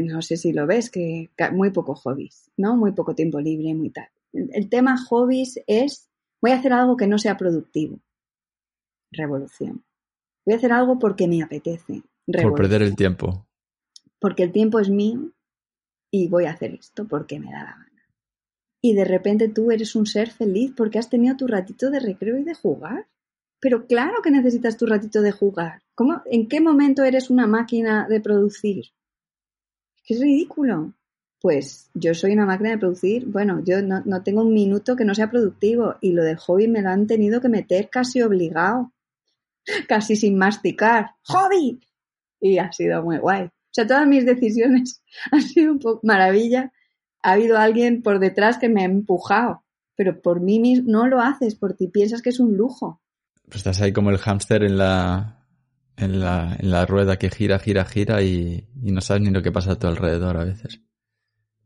no 0.00 0.22
sé 0.22 0.36
si 0.36 0.52
lo 0.52 0.66
ves, 0.66 0.90
que 0.90 1.30
muy 1.52 1.70
poco 1.70 1.94
hobbies, 1.94 2.50
¿no? 2.56 2.76
Muy 2.76 2.90
poco 2.92 3.14
tiempo 3.14 3.40
libre, 3.40 3.74
muy 3.74 3.90
tal 3.90 4.08
el 4.34 4.68
tema 4.68 4.96
hobbies 5.08 5.60
es, 5.66 6.10
voy 6.40 6.52
a 6.52 6.56
hacer 6.56 6.72
algo 6.72 6.96
que 6.96 7.06
no 7.06 7.18
sea 7.18 7.36
productivo. 7.36 8.00
Revolución. 9.12 9.84
Voy 10.44 10.54
a 10.54 10.56
hacer 10.58 10.72
algo 10.72 10.98
porque 10.98 11.28
me 11.28 11.42
apetece. 11.42 12.02
Por 12.26 12.54
perder 12.54 12.82
el 12.82 12.96
tiempo. 12.96 13.46
Porque 14.18 14.42
el 14.42 14.52
tiempo 14.52 14.80
es 14.80 14.88
mío 14.88 15.32
y 16.10 16.28
voy 16.28 16.46
a 16.46 16.52
hacer 16.52 16.74
esto 16.74 17.06
porque 17.06 17.38
me 17.38 17.50
da 17.50 17.64
la 17.64 17.72
gana. 17.72 17.90
y 18.80 18.94
de 18.94 19.04
repente 19.04 19.48
tú 19.48 19.70
eres 19.70 19.94
un 19.96 20.04
ser 20.06 20.30
feliz 20.30 20.72
porque 20.76 20.98
has 20.98 21.08
tenido 21.08 21.36
tu 21.36 21.46
ratito 21.46 21.90
de 21.90 22.00
recreo 22.00 22.38
y 22.38 22.44
de 22.44 22.54
jugar. 22.54 23.06
Pero 23.58 23.86
claro 23.86 24.20
que 24.22 24.30
necesitas 24.30 24.76
tu 24.76 24.84
ratito 24.84 25.22
de 25.22 25.32
jugar. 25.32 25.82
¿Cómo, 25.94 26.20
¿En 26.26 26.48
qué 26.48 26.60
momento 26.60 27.02
eres 27.02 27.30
una 27.30 27.46
máquina 27.46 28.06
de 28.08 28.20
producir? 28.20 28.84
Es 30.06 30.20
ridículo. 30.20 30.92
Pues 31.40 31.90
yo 31.94 32.12
soy 32.14 32.32
una 32.32 32.44
máquina 32.44 32.70
de 32.70 32.78
producir. 32.78 33.24
Bueno, 33.26 33.62
yo 33.64 33.80
no, 33.80 34.02
no 34.04 34.22
tengo 34.22 34.42
un 34.42 34.52
minuto 34.52 34.96
que 34.96 35.06
no 35.06 35.14
sea 35.14 35.30
productivo 35.30 35.96
y 36.02 36.12
lo 36.12 36.22
del 36.22 36.36
hobby 36.36 36.68
me 36.68 36.82
lo 36.82 36.90
han 36.90 37.06
tenido 37.06 37.40
que 37.40 37.48
meter 37.48 37.88
casi 37.88 38.20
obligado. 38.20 38.92
Casi 39.88 40.14
sin 40.14 40.36
masticar. 40.36 41.12
¡Hobby! 41.22 41.80
Y 42.44 42.58
ha 42.58 42.70
sido 42.72 43.02
muy 43.02 43.16
guay. 43.16 43.44
O 43.44 43.50
sea, 43.70 43.86
todas 43.86 44.06
mis 44.06 44.26
decisiones 44.26 45.02
han 45.32 45.40
sido 45.40 45.72
un 45.72 45.78
poco 45.78 46.00
maravilla. 46.02 46.72
Ha 47.22 47.32
habido 47.32 47.56
alguien 47.56 48.02
por 48.02 48.18
detrás 48.18 48.58
que 48.58 48.68
me 48.68 48.82
ha 48.82 48.84
empujado, 48.84 49.64
pero 49.96 50.20
por 50.20 50.42
mí 50.42 50.60
mismo 50.60 50.92
no 50.92 51.06
lo 51.06 51.20
haces, 51.20 51.54
por 51.54 51.72
ti 51.74 51.88
piensas 51.88 52.20
que 52.20 52.28
es 52.28 52.40
un 52.40 52.54
lujo. 52.54 53.00
Pues 53.44 53.56
estás 53.56 53.80
ahí 53.80 53.94
como 53.94 54.10
el 54.10 54.18
hámster 54.18 54.62
en 54.62 54.76
la, 54.76 55.46
en 55.96 56.20
la, 56.20 56.54
en 56.60 56.70
la 56.70 56.84
rueda 56.84 57.18
que 57.18 57.30
gira, 57.30 57.58
gira, 57.58 57.86
gira 57.86 58.22
y, 58.22 58.68
y 58.82 58.92
no 58.92 59.00
sabes 59.00 59.22
ni 59.22 59.30
lo 59.30 59.42
que 59.42 59.52
pasa 59.52 59.72
a 59.72 59.78
tu 59.78 59.86
alrededor 59.86 60.36
a 60.36 60.44
veces. 60.44 60.82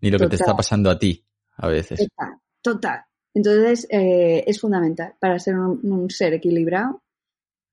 Ni 0.01 0.13
lo 0.13 0.19
que 0.21 0.29
te 0.29 0.37
está 0.37 0.55
pasando 0.57 0.91
a 0.91 0.99
ti 0.99 1.27
a 1.57 1.67
veces. 1.67 1.99
Total, 1.99 2.39
total. 2.63 3.01
Entonces 3.35 3.85
eh, 3.91 4.45
es 4.47 4.61
fundamental 4.61 5.15
para 5.19 5.41
ser 5.41 5.57
un, 5.59 5.81
un 5.83 6.09
ser 6.09 6.35
equilibrado 6.35 7.03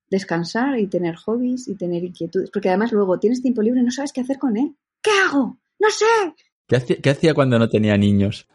descansar 0.09 0.79
y 0.79 0.87
tener 0.87 1.15
hobbies 1.15 1.67
y 1.67 1.75
tener 1.75 2.03
inquietudes, 2.03 2.49
porque 2.51 2.69
además 2.69 2.91
luego 2.91 3.19
tienes 3.19 3.41
tiempo 3.41 3.61
libre 3.61 3.81
y 3.81 3.83
no 3.83 3.91
sabes 3.91 4.13
qué 4.13 4.21
hacer 4.21 4.37
con 4.37 4.57
él. 4.57 4.75
¿Qué 5.01 5.11
hago? 5.11 5.57
No 5.79 5.89
sé. 5.89 6.33
¿Qué 6.67 6.77
hacía, 6.77 6.97
qué 7.01 7.09
hacía 7.11 7.33
cuando 7.33 7.59
no 7.59 7.69
tenía 7.69 7.97
niños? 7.97 8.47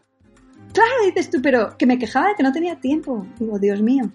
Claro, 0.73 0.93
dices 1.05 1.31
tú, 1.31 1.41
pero 1.43 1.77
que 1.77 1.87
me 1.87 1.99
quejaba 1.99 2.29
de 2.29 2.35
que 2.37 2.43
no 2.43 2.53
tenía 2.53 2.79
tiempo. 2.81 3.27
Digo, 3.39 3.59
Dios 3.59 3.83
mío. 3.83 4.11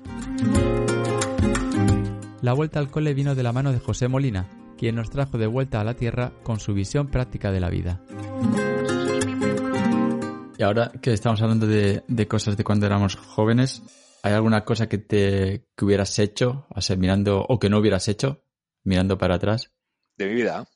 La 2.41 2.53
vuelta 2.53 2.79
al 2.79 2.89
cole 2.89 3.13
vino 3.13 3.35
de 3.35 3.43
la 3.43 3.51
mano 3.51 3.71
de 3.71 3.79
José 3.79 4.07
Molina, 4.07 4.47
quien 4.77 4.95
nos 4.95 5.09
trajo 5.09 5.37
de 5.37 5.47
vuelta 5.47 5.81
a 5.81 5.83
la 5.83 5.95
Tierra 5.95 6.31
con 6.43 6.59
su 6.59 6.73
visión 6.73 7.07
práctica 7.07 7.51
de 7.51 7.59
la 7.59 7.69
vida. 7.69 8.01
Y 10.57 10.63
ahora 10.63 10.91
que 11.01 11.11
estamos 11.11 11.41
hablando 11.41 11.67
de, 11.67 12.03
de 12.07 12.27
cosas 12.27 12.55
de 12.55 12.63
cuando 12.63 12.85
éramos 12.85 13.15
jóvenes, 13.15 13.83
¿hay 14.25 14.33
alguna 14.33 14.65
cosa 14.65 14.89
que 14.89 14.97
te 14.97 15.67
que 15.77 15.85
hubieras 15.85 16.17
hecho, 16.17 16.65
o 16.69 16.81
sea, 16.81 16.95
mirando, 16.95 17.45
o 17.47 17.59
que 17.59 17.69
no 17.69 17.77
hubieras 17.77 18.07
hecho, 18.07 18.43
mirando 18.83 19.19
para 19.19 19.35
atrás? 19.35 19.71
De 20.17 20.25
mi 20.25 20.33
vida. 20.33 20.67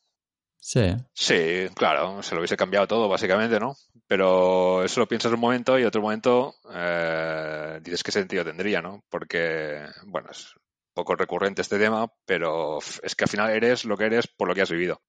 Sí. 0.59 0.95
Sí, 1.13 1.67
claro, 1.73 2.21
se 2.21 2.35
lo 2.35 2.41
hubiese 2.41 2.55
cambiado 2.55 2.85
todo, 2.85 3.09
básicamente, 3.09 3.59
¿no? 3.59 3.75
Pero 4.05 4.83
eso 4.83 4.99
lo 4.99 5.07
piensas 5.07 5.31
un 5.31 5.39
momento 5.39 5.79
y 5.79 5.83
otro 5.83 5.99
momento 5.99 6.53
eh, 6.71 7.79
dices 7.81 8.03
qué 8.03 8.11
sentido 8.11 8.45
tendría, 8.45 8.83
¿no? 8.83 9.03
Porque, 9.09 9.83
bueno, 10.05 10.29
es 10.29 10.53
un 10.55 10.61
poco 10.93 11.15
recurrente 11.15 11.63
este 11.63 11.79
tema, 11.79 12.05
pero 12.27 12.77
es 13.01 13.15
que 13.15 13.23
al 13.23 13.29
final 13.31 13.49
eres 13.49 13.83
lo 13.83 13.97
que 13.97 14.05
eres 14.05 14.27
por 14.27 14.47
lo 14.47 14.53
que 14.53 14.61
has 14.61 14.69
vivido. 14.69 15.01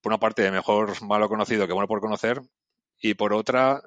Por 0.00 0.10
una 0.10 0.18
parte, 0.18 0.50
mejor 0.50 1.00
malo 1.02 1.28
conocido 1.28 1.68
que 1.68 1.72
bueno 1.72 1.86
por 1.86 2.00
conocer, 2.00 2.42
y 3.00 3.14
por 3.14 3.32
otra, 3.32 3.80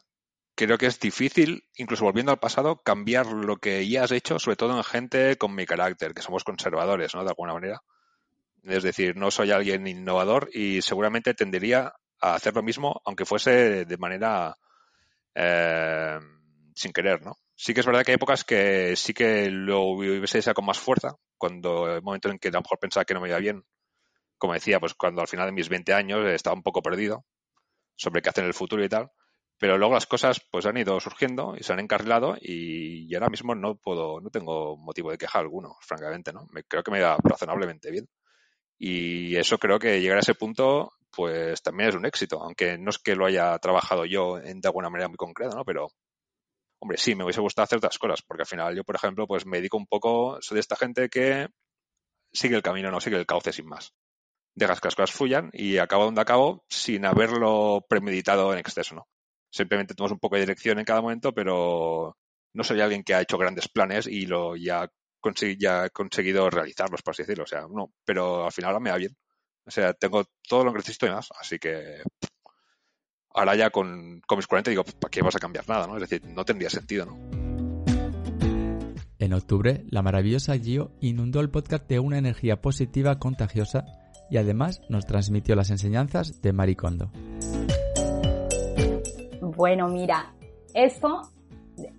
creo 0.65 0.77
que 0.77 0.87
es 0.87 0.99
difícil, 0.99 1.65
incluso 1.75 2.05
volviendo 2.05 2.31
al 2.31 2.39
pasado, 2.39 2.81
cambiar 2.83 3.27
lo 3.27 3.57
que 3.57 3.87
ya 3.87 4.03
has 4.03 4.11
hecho, 4.11 4.39
sobre 4.39 4.57
todo 4.57 4.75
en 4.75 4.83
gente 4.83 5.37
con 5.37 5.55
mi 5.55 5.65
carácter, 5.65 6.13
que 6.13 6.21
somos 6.21 6.43
conservadores, 6.43 7.15
¿no? 7.15 7.23
De 7.23 7.29
alguna 7.29 7.53
manera. 7.53 7.81
Es 8.63 8.83
decir, 8.83 9.15
no 9.15 9.31
soy 9.31 9.51
alguien 9.51 9.87
innovador 9.87 10.49
y 10.53 10.81
seguramente 10.81 11.33
tendería 11.33 11.93
a 12.19 12.35
hacer 12.35 12.55
lo 12.55 12.63
mismo, 12.63 13.01
aunque 13.05 13.25
fuese 13.25 13.85
de 13.85 13.97
manera 13.97 14.55
eh, 15.33 16.19
sin 16.75 16.93
querer, 16.93 17.23
¿no? 17.23 17.37
Sí 17.55 17.73
que 17.73 17.79
es 17.79 17.85
verdad 17.85 18.03
que 18.03 18.11
hay 18.11 18.15
épocas 18.15 18.43
que 18.43 18.95
sí 18.95 19.13
que 19.13 19.49
lo 19.49 19.81
hubiese 19.81 20.39
deseado 20.39 20.55
con 20.55 20.65
más 20.65 20.79
fuerza, 20.79 21.15
cuando 21.37 21.87
el 21.87 22.01
momento 22.01 22.29
en 22.29 22.39
que 22.39 22.49
a 22.49 22.51
lo 22.51 22.61
mejor 22.61 22.79
pensaba 22.79 23.05
que 23.05 23.13
no 23.13 23.21
me 23.21 23.29
iba 23.29 23.37
bien, 23.39 23.63
como 24.37 24.53
decía, 24.53 24.79
pues 24.79 24.93
cuando 24.93 25.21
al 25.21 25.27
final 25.27 25.47
de 25.47 25.53
mis 25.53 25.69
20 25.69 25.93
años 25.93 26.27
estaba 26.29 26.55
un 26.55 26.63
poco 26.63 26.81
perdido 26.81 27.25
sobre 27.95 28.21
qué 28.21 28.29
hacer 28.29 28.43
en 28.43 28.49
el 28.49 28.53
futuro 28.53 28.83
y 28.83 28.89
tal, 28.89 29.11
pero 29.61 29.77
luego 29.77 29.93
las 29.93 30.07
cosas 30.07 30.41
pues 30.49 30.65
han 30.65 30.77
ido 30.77 30.99
surgiendo 30.99 31.53
y 31.55 31.61
se 31.61 31.71
han 31.71 31.79
encarrilado 31.79 32.35
y, 32.41 33.05
y 33.07 33.13
ahora 33.13 33.29
mismo 33.29 33.53
no 33.53 33.75
puedo, 33.75 34.19
no 34.19 34.31
tengo 34.31 34.75
motivo 34.75 35.11
de 35.11 35.19
queja 35.19 35.37
alguno, 35.37 35.77
francamente, 35.81 36.33
¿no? 36.33 36.47
Creo 36.67 36.81
que 36.81 36.89
me 36.89 36.99
va 36.99 37.15
razonablemente 37.23 37.91
bien. 37.91 38.09
Y 38.79 39.35
eso 39.35 39.59
creo 39.59 39.77
que 39.77 40.01
llegar 40.01 40.17
a 40.17 40.21
ese 40.21 40.33
punto, 40.33 40.93
pues 41.11 41.61
también 41.61 41.89
es 41.89 41.95
un 41.95 42.07
éxito, 42.07 42.41
aunque 42.41 42.79
no 42.79 42.89
es 42.89 42.97
que 42.97 43.15
lo 43.15 43.27
haya 43.27 43.55
trabajado 43.59 44.05
yo 44.05 44.39
en, 44.39 44.61
de 44.61 44.67
alguna 44.67 44.89
manera 44.89 45.09
muy 45.09 45.17
concreta, 45.17 45.55
¿no? 45.55 45.63
Pero, 45.63 45.89
hombre, 46.79 46.97
sí, 46.97 47.13
me 47.13 47.23
hubiese 47.23 47.41
gustado 47.41 47.65
hacer 47.65 47.77
otras 47.77 47.99
cosas, 47.99 48.23
porque 48.23 48.41
al 48.41 48.47
final 48.47 48.75
yo, 48.75 48.83
por 48.83 48.95
ejemplo, 48.95 49.27
pues 49.27 49.45
me 49.45 49.57
dedico 49.57 49.77
un 49.77 49.85
poco, 49.85 50.39
soy 50.41 50.55
de 50.55 50.61
esta 50.61 50.75
gente 50.75 51.07
que 51.07 51.47
sigue 52.33 52.55
el 52.55 52.63
camino, 52.63 52.89
no 52.89 52.99
sigue 52.99 53.17
el 53.17 53.27
cauce 53.27 53.53
sin 53.53 53.67
más. 53.67 53.93
Dejas 54.55 54.81
que 54.81 54.87
las 54.87 54.95
cosas 54.95 55.11
fluyan 55.15 55.51
y 55.53 55.77
acabo 55.77 56.05
donde 56.05 56.21
acabo 56.21 56.65
sin 56.67 57.05
haberlo 57.05 57.85
premeditado 57.87 58.53
en 58.53 58.57
exceso, 58.57 58.95
¿no? 58.95 59.07
Simplemente 59.51 59.93
tomas 59.93 60.11
un 60.11 60.19
poco 60.19 60.35
de 60.35 60.41
dirección 60.41 60.79
en 60.79 60.85
cada 60.85 61.01
momento, 61.01 61.33
pero 61.33 62.17
no 62.53 62.63
soy 62.63 62.81
alguien 62.81 63.03
que 63.03 63.13
ha 63.13 63.21
hecho 63.21 63.37
grandes 63.37 63.67
planes 63.67 64.07
y 64.07 64.25
lo 64.25 64.55
ya 64.55 64.89
ya 65.59 65.85
he 65.85 65.89
conseguido 65.91 66.49
realizarlos, 66.49 67.01
por 67.03 67.11
así 67.11 67.23
decirlo. 67.23 67.43
O 67.43 67.47
sea, 67.47 67.61
no, 67.69 67.93
pero 68.03 68.45
al 68.45 68.51
final 68.51 68.79
me 68.81 68.89
va 68.89 68.97
bien. 68.97 69.15
O 69.65 69.71
sea, 69.71 69.93
tengo 69.93 70.25
todo 70.47 70.63
lo 70.63 70.71
que 70.71 70.79
necesito 70.79 71.05
y 71.05 71.11
más. 71.11 71.29
Así 71.39 71.59
que 71.59 72.01
ahora 73.33 73.55
ya 73.55 73.69
con, 73.69 74.21
con 74.25 74.37
mis 74.37 74.47
40 74.47 74.71
digo, 74.71 74.83
¿para 74.83 75.11
qué 75.11 75.21
vas 75.21 75.35
a 75.35 75.39
cambiar 75.39 75.67
nada? 75.69 75.87
¿no? 75.87 75.95
Es 75.95 76.01
decir, 76.01 76.25
no 76.25 76.43
tendría 76.43 76.69
sentido, 76.69 77.05
¿no? 77.05 77.41
En 79.19 79.33
octubre, 79.33 79.85
la 79.89 80.01
maravillosa 80.01 80.57
Gio 80.57 80.91
inundó 80.99 81.41
el 81.41 81.51
podcast 81.51 81.87
de 81.87 81.99
una 81.99 82.17
energía 82.17 82.59
positiva 82.59 83.19
contagiosa 83.19 83.85
y 84.31 84.37
además 84.37 84.81
nos 84.89 85.05
transmitió 85.05 85.55
las 85.55 85.69
enseñanzas 85.69 86.41
de 86.41 86.53
Maricondo. 86.53 87.11
Bueno, 89.61 89.89
mira, 89.89 90.33
esto 90.73 91.21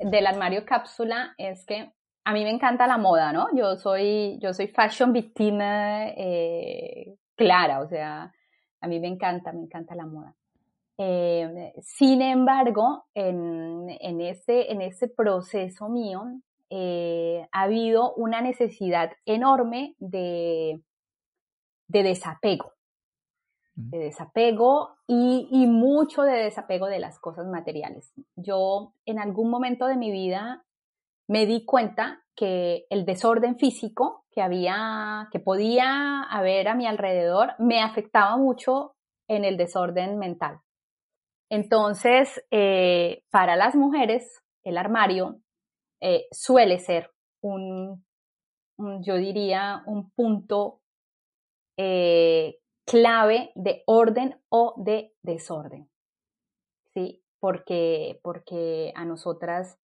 del 0.00 0.26
armario 0.26 0.64
cápsula 0.64 1.32
es 1.38 1.64
que 1.64 1.92
a 2.24 2.32
mí 2.32 2.42
me 2.42 2.50
encanta 2.50 2.88
la 2.88 2.98
moda, 2.98 3.32
¿no? 3.32 3.46
Yo 3.54 3.76
soy, 3.76 4.36
yo 4.40 4.52
soy 4.52 4.66
fashion 4.66 5.12
víctima 5.12 6.08
eh, 6.08 7.14
clara, 7.36 7.78
o 7.78 7.86
sea, 7.86 8.34
a 8.80 8.88
mí 8.88 8.98
me 8.98 9.06
encanta, 9.06 9.52
me 9.52 9.60
encanta 9.60 9.94
la 9.94 10.06
moda. 10.06 10.34
Eh, 10.98 11.72
sin 11.82 12.20
embargo, 12.20 13.04
en, 13.14 13.86
en, 14.00 14.20
ese, 14.20 14.72
en 14.72 14.82
ese 14.82 15.06
proceso 15.06 15.88
mío 15.88 16.24
eh, 16.68 17.46
ha 17.52 17.62
habido 17.62 18.12
una 18.14 18.40
necesidad 18.40 19.12
enorme 19.24 19.94
de 20.00 20.82
desapego, 21.86 22.72
de 23.74 23.98
desapego 23.98 24.96
y, 25.06 25.48
y, 25.50 25.66
mucho 25.66 26.22
de 26.22 26.44
desapego 26.44 26.86
de 26.86 26.98
las 26.98 27.18
cosas 27.18 27.46
materiales. 27.46 28.12
Yo 28.36 28.92
en 29.06 29.18
algún 29.18 29.50
momento 29.50 29.86
de 29.86 29.96
mi 29.96 30.10
vida 30.10 30.64
me 31.28 31.46
di 31.46 31.64
cuenta 31.64 32.22
que 32.36 32.86
el 32.90 33.04
desorden 33.04 33.58
físico 33.58 34.24
que 34.30 34.42
había, 34.42 35.28
que 35.30 35.40
podía 35.40 36.22
haber 36.22 36.68
a 36.68 36.74
mi 36.74 36.86
alrededor, 36.86 37.54
me 37.58 37.82
afectaba 37.82 38.36
mucho 38.36 38.94
en 39.28 39.44
el 39.44 39.56
desorden 39.56 40.18
mental. 40.18 40.60
Entonces, 41.50 42.42
eh, 42.50 43.24
para 43.30 43.56
las 43.56 43.74
mujeres, 43.74 44.42
el 44.64 44.78
armario 44.78 45.40
eh, 46.00 46.26
suele 46.30 46.78
ser 46.78 47.10
un, 47.42 48.04
yo 48.78 49.16
diría, 49.16 49.82
un 49.86 50.10
punto 50.10 50.80
eh, 51.76 52.56
clave 52.86 53.52
de 53.54 53.82
orden 53.86 54.40
o 54.48 54.74
de 54.76 55.14
desorden. 55.22 55.88
¿Sí? 56.94 57.22
Porque, 57.40 58.20
porque 58.22 58.92
a 58.94 59.04
nosotras 59.04 59.78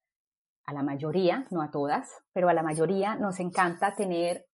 a 0.69 0.75
la 0.75 0.83
mayoría, 0.83 1.47
no 1.51 1.63
a 1.63 1.71
todas, 1.71 2.11
pero 2.35 2.51
a 2.51 2.53
la 2.53 2.63
mayoría 2.63 3.17
nos 3.17 3.41
encanta 3.41 3.95
tener 3.95 4.45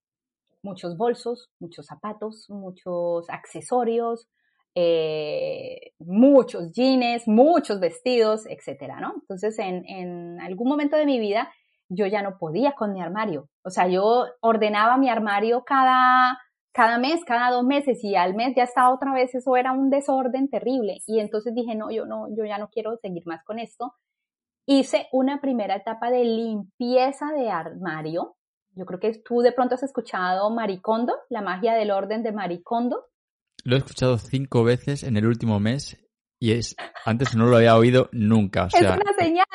muchos 0.63 0.97
bolsos, 0.97 1.51
muchos 1.59 1.87
zapatos, 1.87 2.47
muchos 2.49 3.29
accesorios, 3.29 4.29
eh, 4.77 5.93
muchos 5.99 6.73
jeans, 6.73 7.27
muchos 7.27 7.81
vestidos, 7.81 8.47
etcétera, 8.49 9.01
¿no? 9.01 9.15
Entonces, 9.21 9.59
en, 9.59 9.85
en, 9.87 10.41
algún 10.41 10.69
momento 10.69 10.97
de 10.97 11.07
mi 11.07 11.19
vida, 11.19 11.53
yo 11.89 12.07
ya 12.07 12.23
no 12.23 12.39
podía 12.39 12.73
con 12.73 12.93
mi 12.93 13.03
armario. 13.03 13.49
O 13.65 13.71
sea, 13.71 13.89
yo 13.89 14.27
ordenaba 14.41 14.97
mi 14.97 15.09
armario 15.09 15.65
cada, 15.65 16.39
cada 16.75 16.99
mes, 16.99 17.25
cada 17.25 17.51
dos 17.51 17.65
meses, 17.65 18.05
y 18.05 18.17
al 18.17 18.35
mes 18.35 18.55
ya 18.55 18.65
estaba 18.65 18.93
otra 18.93 19.15
vez, 19.15 19.35
eso 19.35 19.57
era 19.57 19.73
un 19.73 19.89
desorden 19.89 20.51
terrible. 20.51 20.99
Y 21.07 21.21
entonces 21.21 21.55
dije, 21.55 21.75
no, 21.75 21.91
yo 21.91 22.05
no, 22.05 22.27
yo 22.37 22.45
ya 22.45 22.59
no 22.59 22.69
quiero 22.69 22.97
seguir 22.99 23.23
más 23.27 23.43
con 23.45 23.59
esto 23.59 23.95
hice 24.67 25.09
una 25.13 25.41
primera 25.41 25.77
etapa 25.77 26.11
de 26.11 26.25
limpieza 26.25 27.33
de 27.33 27.51
armario. 27.51 28.37
Yo 28.73 28.87
creo 28.87 28.99
que 28.99 29.23
tú 29.25 29.41
de 29.41 29.53
pronto 29.53 29.75
has 29.77 29.83
escuchado 29.83 30.51
Maricondo, 30.51 31.15
la 31.31 31.43
magia 31.43 31.75
del 31.75 31.91
orden 31.91 32.23
de 32.23 32.33
Maricondo. 32.33 33.07
Lo 33.63 33.77
he 33.77 33.79
escuchado 33.79 34.19
cinco 34.19 34.65
veces 34.65 35.05
en 35.05 35.17
el 35.17 35.27
último 35.27 35.61
mes 35.61 35.97
Y 36.41 36.53
es, 36.53 36.77
antes 37.05 37.37
no 37.37 37.47
lo 37.47 37.57
había 37.57 37.77
oído 37.77 38.09
nunca. 38.13 38.65
O 38.65 38.71
sea, 38.71 38.95
es 38.95 39.01
una 39.01 39.13
señal. 39.19 39.47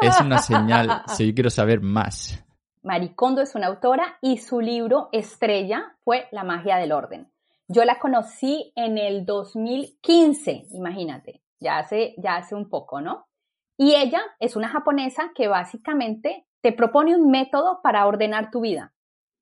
Es 0.00 0.20
una 0.20 0.38
señal. 0.42 1.02
Si 1.08 1.26
yo 1.26 1.34
quiero 1.34 1.50
saber 1.50 1.80
más. 1.80 2.44
Maricondo 2.88 3.42
es 3.42 3.54
una 3.54 3.66
autora 3.66 4.16
y 4.22 4.38
su 4.38 4.62
libro 4.62 5.10
estrella 5.12 5.94
fue 6.04 6.26
La 6.30 6.42
magia 6.42 6.78
del 6.78 6.92
orden. 6.92 7.30
Yo 7.66 7.84
la 7.84 7.98
conocí 7.98 8.72
en 8.76 8.96
el 8.96 9.26
2015, 9.26 10.68
imagínate, 10.70 11.42
ya 11.60 11.76
hace, 11.76 12.14
ya 12.16 12.36
hace 12.36 12.54
un 12.54 12.70
poco, 12.70 13.02
¿no? 13.02 13.28
Y 13.76 13.94
ella 13.94 14.22
es 14.40 14.56
una 14.56 14.70
japonesa 14.70 15.32
que 15.34 15.48
básicamente 15.48 16.46
te 16.62 16.72
propone 16.72 17.14
un 17.14 17.30
método 17.30 17.80
para 17.82 18.06
ordenar 18.06 18.50
tu 18.50 18.62
vida, 18.62 18.94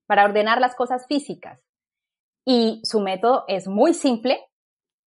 para 0.06 0.24
ordenar 0.24 0.60
las 0.60 0.74
cosas 0.74 1.06
físicas. 1.06 1.60
Y 2.44 2.80
su 2.82 3.00
método 3.00 3.44
es 3.46 3.68
muy 3.68 3.94
simple, 3.94 4.40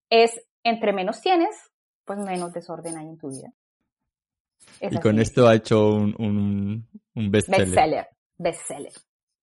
es 0.09 0.47
entre 0.63 0.93
menos 0.93 1.19
tienes, 1.19 1.73
pues 2.05 2.19
menos 2.19 2.53
desorden 2.53 2.97
hay 2.97 3.09
en 3.09 3.17
tu 3.17 3.31
vida. 3.31 3.51
y 4.79 4.97
con 5.01 5.19
esto 5.19 5.45
ha 5.45 5.55
hecho 5.55 5.89
un, 5.89 6.15
un, 6.17 6.87
un 7.15 7.31
bestseller. 7.31 7.65
Bestseller, 7.67 8.07
bestseller. 8.39 8.93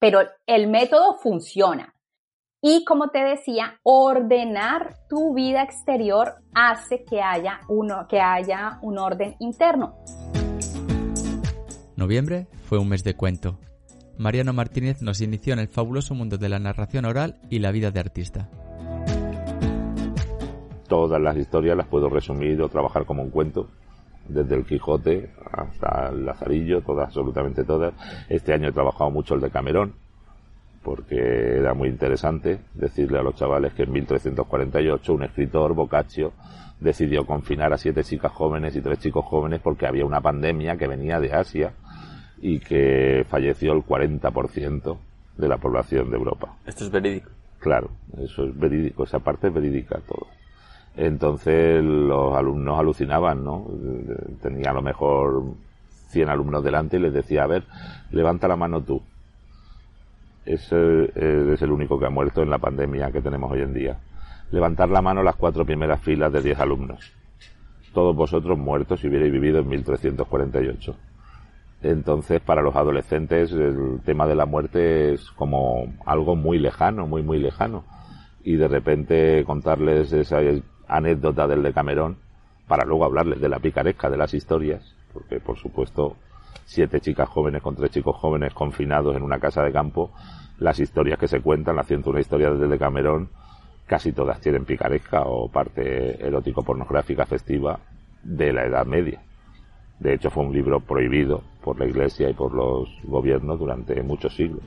Pero 0.01 0.21
el 0.47 0.67
método 0.67 1.15
funciona. 1.23 1.95
Y 2.61 2.85
como 2.85 3.11
te 3.11 3.21
decía, 3.21 3.79
ordenar 3.85 4.97
tu 5.09 5.35
vida 5.35 5.63
exterior 5.63 6.35
hace 6.55 7.05
que 7.05 7.23
haya, 7.23 7.61
uno, 7.69 8.07
que 8.09 8.21
haya 8.21 8.81
un 8.83 8.99
orden 8.99 9.37
interno. 9.39 9.95
Noviembre 11.97 12.49
fue 12.65 12.79
un 12.79 12.89
mes 12.89 13.05
de 13.05 13.15
cuento. 13.15 13.59
Mariano 14.19 14.53
Martínez 14.53 15.03
nos 15.03 15.21
inició 15.21 15.53
en 15.53 15.61
el 15.61 15.69
fabuloso 15.69 16.15
mundo 16.15 16.39
de 16.39 16.49
la 16.49 16.59
narración 16.59 17.05
oral 17.05 17.39
y 17.51 17.59
la 17.59 17.71
vida 17.71 17.91
de 17.91 18.01
artista. 18.01 18.51
Todas 20.89 21.21
las 21.21 21.37
historias 21.37 21.77
las 21.77 21.87
puedo 21.87 22.09
resumir 22.09 22.61
o 22.63 22.69
trabajar 22.69 23.05
como 23.05 23.23
un 23.23 23.31
cuento, 23.31 23.69
desde 24.29 24.55
el 24.57 24.65
Quijote 24.65 25.31
hasta 25.53 26.09
el 26.09 26.25
Lazarillo, 26.25 26.83
todas, 26.83 27.07
absolutamente 27.07 27.65
todas. 27.65 27.95
Este 28.29 28.53
año 28.53 28.69
he 28.69 28.73
trabajado 28.73 29.11
mucho 29.11 29.35
el 29.35 29.41
de 29.41 29.51
Camerón, 29.51 29.95
porque 30.83 31.17
era 31.17 31.75
muy 31.75 31.89
interesante 31.89 32.61
decirle 32.75 33.19
a 33.19 33.23
los 33.23 33.35
chavales 33.35 33.75
que 33.75 33.83
en 33.83 33.93
1348 33.93 35.15
un 35.15 35.23
escritor, 35.25 35.75
Boccaccio, 35.75 36.33
decidió 36.81 37.25
confinar 37.25 37.73
a 37.73 37.79
siete 37.79 38.05
chicas 38.05 38.33
jóvenes 38.33 38.77
y 38.77 38.81
tres 38.81 38.99
chicos 38.99 39.25
jóvenes 39.25 39.61
porque 39.61 39.87
había 39.87 40.05
una 40.05 40.21
pandemia 40.21 40.77
que 40.77 40.87
venía 40.87 41.19
de 41.21 41.33
Asia 41.33 41.73
y 42.39 42.61
que 42.61 43.25
falleció 43.29 43.73
el 43.73 43.83
40% 43.83 44.99
de 45.39 45.49
la 45.49 45.59
población 45.59 46.11
de 46.11 46.17
Europa. 46.17 46.57
Esto 46.67 46.85
es 46.85 46.91
verídico. 46.91 47.31
Claro, 47.59 47.91
eso 48.19 48.45
es 48.45 48.59
verídico, 48.59 49.05
esa 49.05 49.19
parte 49.19 49.49
es 49.49 49.55
verídica 49.55 50.01
todo. 50.07 50.27
Entonces 50.97 51.85
los 51.85 52.35
alumnos 52.35 52.79
alucinaban, 52.79 53.45
¿no? 53.45 53.67
Tenía 54.41 54.71
a 54.71 54.75
lo 54.75 54.83
mejor 54.83 55.43
100 56.09 56.29
alumnos 56.31 56.65
delante 56.65 56.97
y 56.97 57.01
les 57.01 57.13
decía, 57.13 57.45
a 57.45 57.47
ver, 57.47 57.65
levanta 58.11 58.49
la 58.49 58.57
mano 58.57 58.81
tú. 58.81 59.03
Ese 60.47 61.11
es 61.55 61.61
el 61.61 61.73
único 61.73 61.99
que 61.99 62.07
ha 62.07 62.11
muerto 62.11 62.43
en 62.43 62.51
la 62.51 62.59
pandemia 62.59 63.11
que 63.11 63.21
tenemos 63.21 63.51
hoy 63.51 63.63
en 63.63 63.75
día. 63.75 63.99
Levantar 64.53 64.89
la 64.89 65.03
mano 65.03 65.23
las 65.23 65.37
cuatro 65.37 65.67
primeras 65.67 66.01
filas 66.01 66.33
de 66.33 66.41
10 66.41 66.61
alumnos. 66.61 67.13
Todos 67.93 68.15
vosotros 68.15 68.57
muertos 68.57 69.01
si 69.01 69.09
hubierais 69.09 69.33
vivido 69.33 69.59
en 69.59 69.69
1348. 69.69 70.97
Entonces, 71.83 72.41
para 72.41 72.63
los 72.63 72.75
adolescentes, 72.77 73.53
el 73.53 74.01
tema 74.05 74.27
de 74.27 74.35
la 74.35 74.47
muerte 74.47 75.15
es 75.15 75.31
como 75.33 75.93
algo 76.07 76.37
muy 76.37 76.59
lejano, 76.59 77.07
muy, 77.07 77.23
muy 77.23 77.39
lejano. 77.39 77.85
Y 78.45 78.55
de 78.55 78.69
repente 78.69 79.45
contarles 79.45 80.13
esa 80.13 80.41
anécdota 80.89 81.47
del 81.47 81.63
de 81.63 81.73
Camerón, 81.73 82.17
para 82.67 82.85
luego 82.85 83.05
hablarles 83.05 83.41
de 83.41 83.49
la 83.49 83.59
picaresca 83.59 84.11
de 84.11 84.17
las 84.17 84.35
historias, 84.35 84.83
porque 85.13 85.41
por 85.41 85.57
supuesto, 85.59 86.17
siete 86.65 87.01
chicas 87.01 87.29
jóvenes 87.29 87.63
con 87.63 87.77
tres 87.77 87.91
chicos 87.91 88.17
jóvenes 88.17 88.53
confinados 88.55 89.17
en 89.17 89.23
una 89.23 89.39
casa 89.39 89.63
de 89.63 89.73
campo, 89.73 90.11
las 90.59 90.81
historias 90.81 91.19
que 91.19 91.29
se 91.29 91.41
cuentan, 91.41 91.77
la 91.77 91.85
una 92.07 92.21
historia 92.21 92.51
desde 92.51 92.69
de 92.69 92.79
Camerón, 92.79 93.29
casi 93.87 94.13
todas 94.13 94.41
tienen 94.41 94.65
picaresca 94.65 95.23
o 95.23 95.49
parte 95.49 96.25
erótico-pornográfica 96.27 97.25
festiva 97.27 97.79
de 98.23 98.53
la 98.53 98.67
Edad 98.67 98.87
Media. 98.87 99.23
De 99.99 100.15
hecho, 100.15 100.31
fue 100.31 100.45
un 100.45 100.53
libro 100.53 100.81
prohibido 100.81 101.43
por 101.63 101.79
la 101.79 101.87
Iglesia 101.87 102.29
y 102.29 102.35
por 102.35 102.53
los 102.53 102.89
gobiernos 103.05 103.59
durante 103.59 104.03
muchos 104.03 104.35
siglos. 104.35 104.63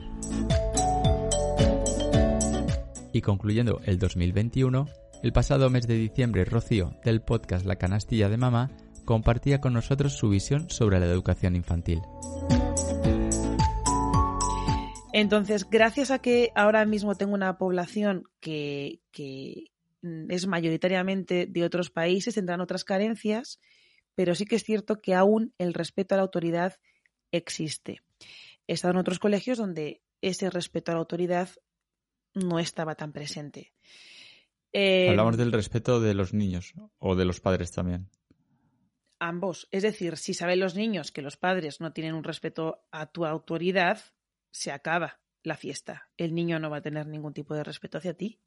Y 3.12 3.20
concluyendo 3.20 3.80
el 3.84 3.98
2021, 3.98 4.86
el 5.22 5.32
pasado 5.32 5.68
mes 5.68 5.86
de 5.86 5.94
diciembre, 5.94 6.44
Rocío, 6.44 6.98
del 7.04 7.20
podcast 7.20 7.66
La 7.66 7.76
Canastilla 7.76 8.28
de 8.28 8.38
Mamá, 8.38 8.70
compartía 9.04 9.60
con 9.60 9.74
nosotros 9.74 10.16
su 10.16 10.30
visión 10.30 10.70
sobre 10.70 10.98
la 10.98 11.06
educación 11.06 11.56
infantil. 11.56 12.00
Entonces, 15.12 15.68
gracias 15.68 16.10
a 16.10 16.20
que 16.20 16.50
ahora 16.54 16.86
mismo 16.86 17.16
tengo 17.16 17.34
una 17.34 17.58
población 17.58 18.24
que, 18.40 19.00
es 20.02 20.46
mayoritariamente 20.46 21.46
de 21.46 21.64
otros 21.64 21.90
países, 21.90 22.34
tendrán 22.34 22.60
otras 22.60 22.84
carencias, 22.84 23.60
pero 24.14 24.34
sí 24.34 24.46
que 24.46 24.56
es 24.56 24.64
cierto 24.64 25.00
que 25.00 25.14
aún 25.14 25.52
el 25.58 25.74
respeto 25.74 26.14
a 26.14 26.16
la 26.16 26.22
autoridad 26.22 26.78
existe. 27.32 28.00
He 28.66 28.74
estado 28.74 28.92
en 28.92 28.98
otros 28.98 29.18
colegios 29.18 29.58
donde 29.58 30.00
ese 30.22 30.48
respeto 30.48 30.92
a 30.92 30.94
la 30.94 31.00
autoridad 31.00 31.50
no 32.32 32.58
estaba 32.58 32.94
tan 32.94 33.12
presente. 33.12 33.72
Hablamos 34.72 35.34
em, 35.34 35.38
del 35.38 35.52
respeto 35.52 36.00
de 36.00 36.14
los 36.14 36.32
niños 36.32 36.74
o 36.98 37.16
de 37.16 37.24
los 37.24 37.40
padres 37.40 37.72
también. 37.72 38.08
Ambos. 39.18 39.68
Es 39.70 39.82
decir, 39.82 40.16
si 40.16 40.32
saben 40.32 40.60
los 40.60 40.74
niños 40.74 41.12
que 41.12 41.22
los 41.22 41.36
padres 41.36 41.80
no 41.80 41.92
tienen 41.92 42.14
un 42.14 42.24
respeto 42.24 42.82
a 42.90 43.06
tu 43.06 43.26
autoridad, 43.26 44.00
se 44.50 44.72
acaba 44.72 45.20
la 45.42 45.56
fiesta. 45.56 46.08
El 46.16 46.34
niño 46.34 46.58
no 46.58 46.70
va 46.70 46.78
a 46.78 46.82
tener 46.82 47.06
ningún 47.06 47.34
tipo 47.34 47.54
de 47.54 47.64
respeto 47.64 47.98
hacia 47.98 48.14
ti. 48.14 48.40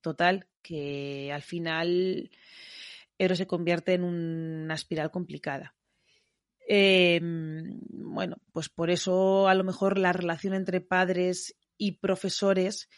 Total, 0.00 0.48
que 0.62 1.30
al 1.32 1.42
final 1.42 2.30
pero 3.20 3.36
se 3.36 3.46
convierte 3.46 3.92
en 3.92 4.02
una 4.02 4.72
espiral 4.72 5.10
complicada. 5.10 5.74
Em, 6.66 7.78
bueno, 7.90 8.38
pues 8.50 8.70
por 8.70 8.88
eso 8.88 9.46
a 9.46 9.54
lo 9.54 9.62
mejor 9.62 9.98
la 9.98 10.14
relación 10.14 10.54
entre 10.54 10.80
padres 10.80 11.54
y 11.76 11.98
profesores 11.98 12.88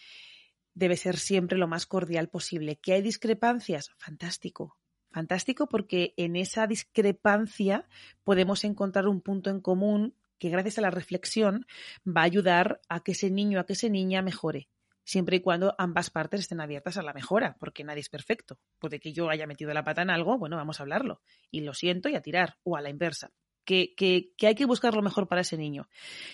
debe 0.74 0.96
ser 0.96 1.16
siempre 1.16 1.58
lo 1.58 1.68
más 1.68 1.86
cordial 1.86 2.28
posible. 2.28 2.76
¿Que 2.76 2.94
hay 2.94 3.02
discrepancias? 3.02 3.90
Fantástico. 3.98 4.76
Fantástico 5.10 5.68
porque 5.68 6.14
en 6.16 6.36
esa 6.36 6.66
discrepancia 6.66 7.86
podemos 8.24 8.64
encontrar 8.64 9.08
un 9.08 9.20
punto 9.20 9.50
en 9.50 9.60
común 9.60 10.14
que 10.38 10.48
gracias 10.48 10.78
a 10.78 10.82
la 10.82 10.90
reflexión 10.90 11.66
va 12.06 12.22
a 12.22 12.24
ayudar 12.24 12.80
a 12.88 13.00
que 13.00 13.12
ese 13.12 13.30
niño, 13.30 13.60
a 13.60 13.66
que 13.66 13.74
esa 13.74 13.88
niña 13.88 14.22
mejore 14.22 14.68
siempre 15.04 15.36
y 15.36 15.40
cuando 15.40 15.74
ambas 15.78 16.10
partes 16.10 16.40
estén 16.40 16.60
abiertas 16.60 16.96
a 16.96 17.02
la 17.02 17.12
mejora, 17.12 17.56
porque 17.58 17.84
nadie 17.84 18.00
es 18.00 18.08
perfecto. 18.08 18.58
Puede 18.78 19.00
que 19.00 19.12
yo 19.12 19.28
haya 19.30 19.46
metido 19.46 19.72
la 19.74 19.84
pata 19.84 20.02
en 20.02 20.10
algo, 20.10 20.38
bueno, 20.38 20.56
vamos 20.56 20.80
a 20.80 20.82
hablarlo. 20.84 21.20
Y 21.50 21.60
lo 21.62 21.74
siento 21.74 22.08
y 22.08 22.14
a 22.14 22.22
tirar, 22.22 22.56
o 22.62 22.76
a 22.76 22.80
la 22.80 22.90
inversa. 22.90 23.30
Que, 23.64 23.94
que, 23.96 24.32
que 24.36 24.48
hay 24.48 24.54
que 24.54 24.66
buscar 24.66 24.94
lo 24.94 25.02
mejor 25.02 25.28
para 25.28 25.42
ese 25.42 25.56
niño. 25.56 25.88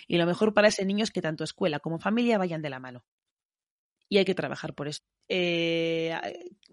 Y 0.07 0.17
lo 0.17 0.25
mejor 0.25 0.53
para 0.53 0.67
ese 0.67 0.85
niño 0.85 1.03
es 1.03 1.11
que 1.11 1.21
tanto 1.21 1.43
escuela 1.43 1.79
como 1.79 1.99
familia 1.99 2.37
vayan 2.37 2.61
de 2.61 2.69
la 2.69 2.79
mano. 2.79 3.03
Y 4.09 4.17
hay 4.17 4.25
que 4.25 4.35
trabajar 4.35 4.73
por 4.73 4.87
eso. 4.87 5.03
Eh, 5.27 6.13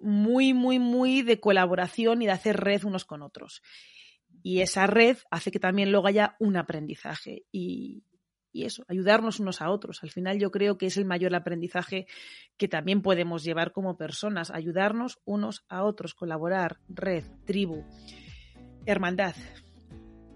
muy, 0.00 0.54
muy, 0.54 0.78
muy 0.78 1.22
de 1.22 1.38
colaboración 1.38 2.22
y 2.22 2.26
de 2.26 2.32
hacer 2.32 2.56
red 2.56 2.84
unos 2.84 3.04
con 3.04 3.22
otros. 3.22 3.62
Y 4.42 4.60
esa 4.60 4.86
red 4.86 5.18
hace 5.30 5.50
que 5.50 5.60
también 5.60 5.92
luego 5.92 6.08
haya 6.08 6.36
un 6.40 6.56
aprendizaje. 6.56 7.44
Y, 7.52 8.04
y 8.56 8.64
eso, 8.64 8.84
ayudarnos 8.88 9.38
unos 9.38 9.60
a 9.60 9.70
otros. 9.70 10.02
Al 10.02 10.10
final 10.10 10.38
yo 10.38 10.50
creo 10.50 10.78
que 10.78 10.86
es 10.86 10.96
el 10.96 11.04
mayor 11.04 11.34
aprendizaje 11.34 12.06
que 12.56 12.68
también 12.68 13.02
podemos 13.02 13.44
llevar 13.44 13.72
como 13.72 13.98
personas, 13.98 14.50
ayudarnos 14.50 15.20
unos 15.26 15.66
a 15.68 15.84
otros, 15.84 16.14
colaborar, 16.14 16.78
red, 16.88 17.24
tribu, 17.44 17.84
hermandad. 18.86 19.34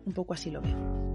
Un 0.05 0.13
poco 0.13 0.35
así 0.35 0.51
lo 0.51 0.61
veo. 0.61 1.10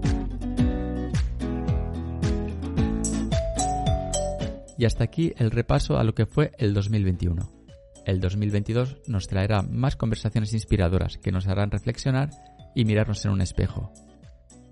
Y 4.78 4.84
hasta 4.84 5.04
aquí 5.04 5.32
el 5.36 5.50
repaso 5.50 5.98
a 5.98 6.04
lo 6.04 6.14
que 6.14 6.26
fue 6.26 6.52
el 6.58 6.74
2021. 6.74 7.50
El 8.04 8.20
2022 8.20 8.98
nos 9.06 9.26
traerá 9.26 9.62
más 9.62 9.96
conversaciones 9.96 10.52
inspiradoras 10.52 11.18
que 11.18 11.32
nos 11.32 11.48
harán 11.48 11.70
reflexionar 11.70 12.30
y 12.74 12.84
mirarnos 12.84 13.24
en 13.24 13.32
un 13.32 13.40
espejo, 13.40 13.92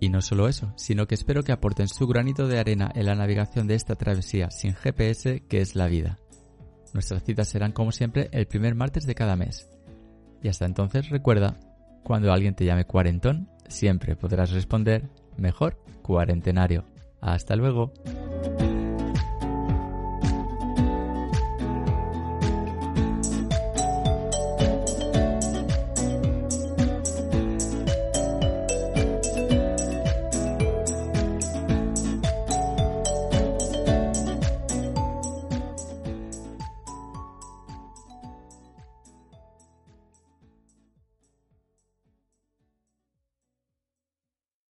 y 0.04 0.10
no 0.10 0.20
solo 0.20 0.48
eso, 0.48 0.72
sino 0.76 1.06
que 1.06 1.14
espero 1.14 1.42
que 1.42 1.52
aporten 1.52 1.88
su 1.88 2.06
granito 2.06 2.46
de 2.46 2.58
arena 2.58 2.90
en 2.94 3.06
la 3.06 3.14
navegación 3.14 3.66
de 3.66 3.74
esta 3.74 3.94
travesía 3.94 4.50
sin 4.50 4.74
GPS 4.74 5.40
que 5.48 5.62
es 5.62 5.76
la 5.76 5.86
vida. 5.86 6.18
Nuestras 6.92 7.24
citas 7.24 7.48
serán 7.48 7.72
como 7.72 7.90
siempre 7.90 8.28
el 8.32 8.46
primer 8.46 8.74
martes 8.74 9.06
de 9.06 9.14
cada 9.14 9.34
mes. 9.34 9.66
Y 10.42 10.48
hasta 10.48 10.66
entonces 10.66 11.08
recuerda, 11.08 11.58
cuando 12.02 12.32
alguien 12.32 12.54
te 12.54 12.66
llame 12.66 12.84
cuarentón, 12.84 13.48
siempre 13.66 14.14
podrás 14.14 14.50
responder, 14.50 15.08
mejor, 15.38 15.82
cuarentenario. 16.02 16.84
Hasta 17.22 17.56
luego. 17.56 17.92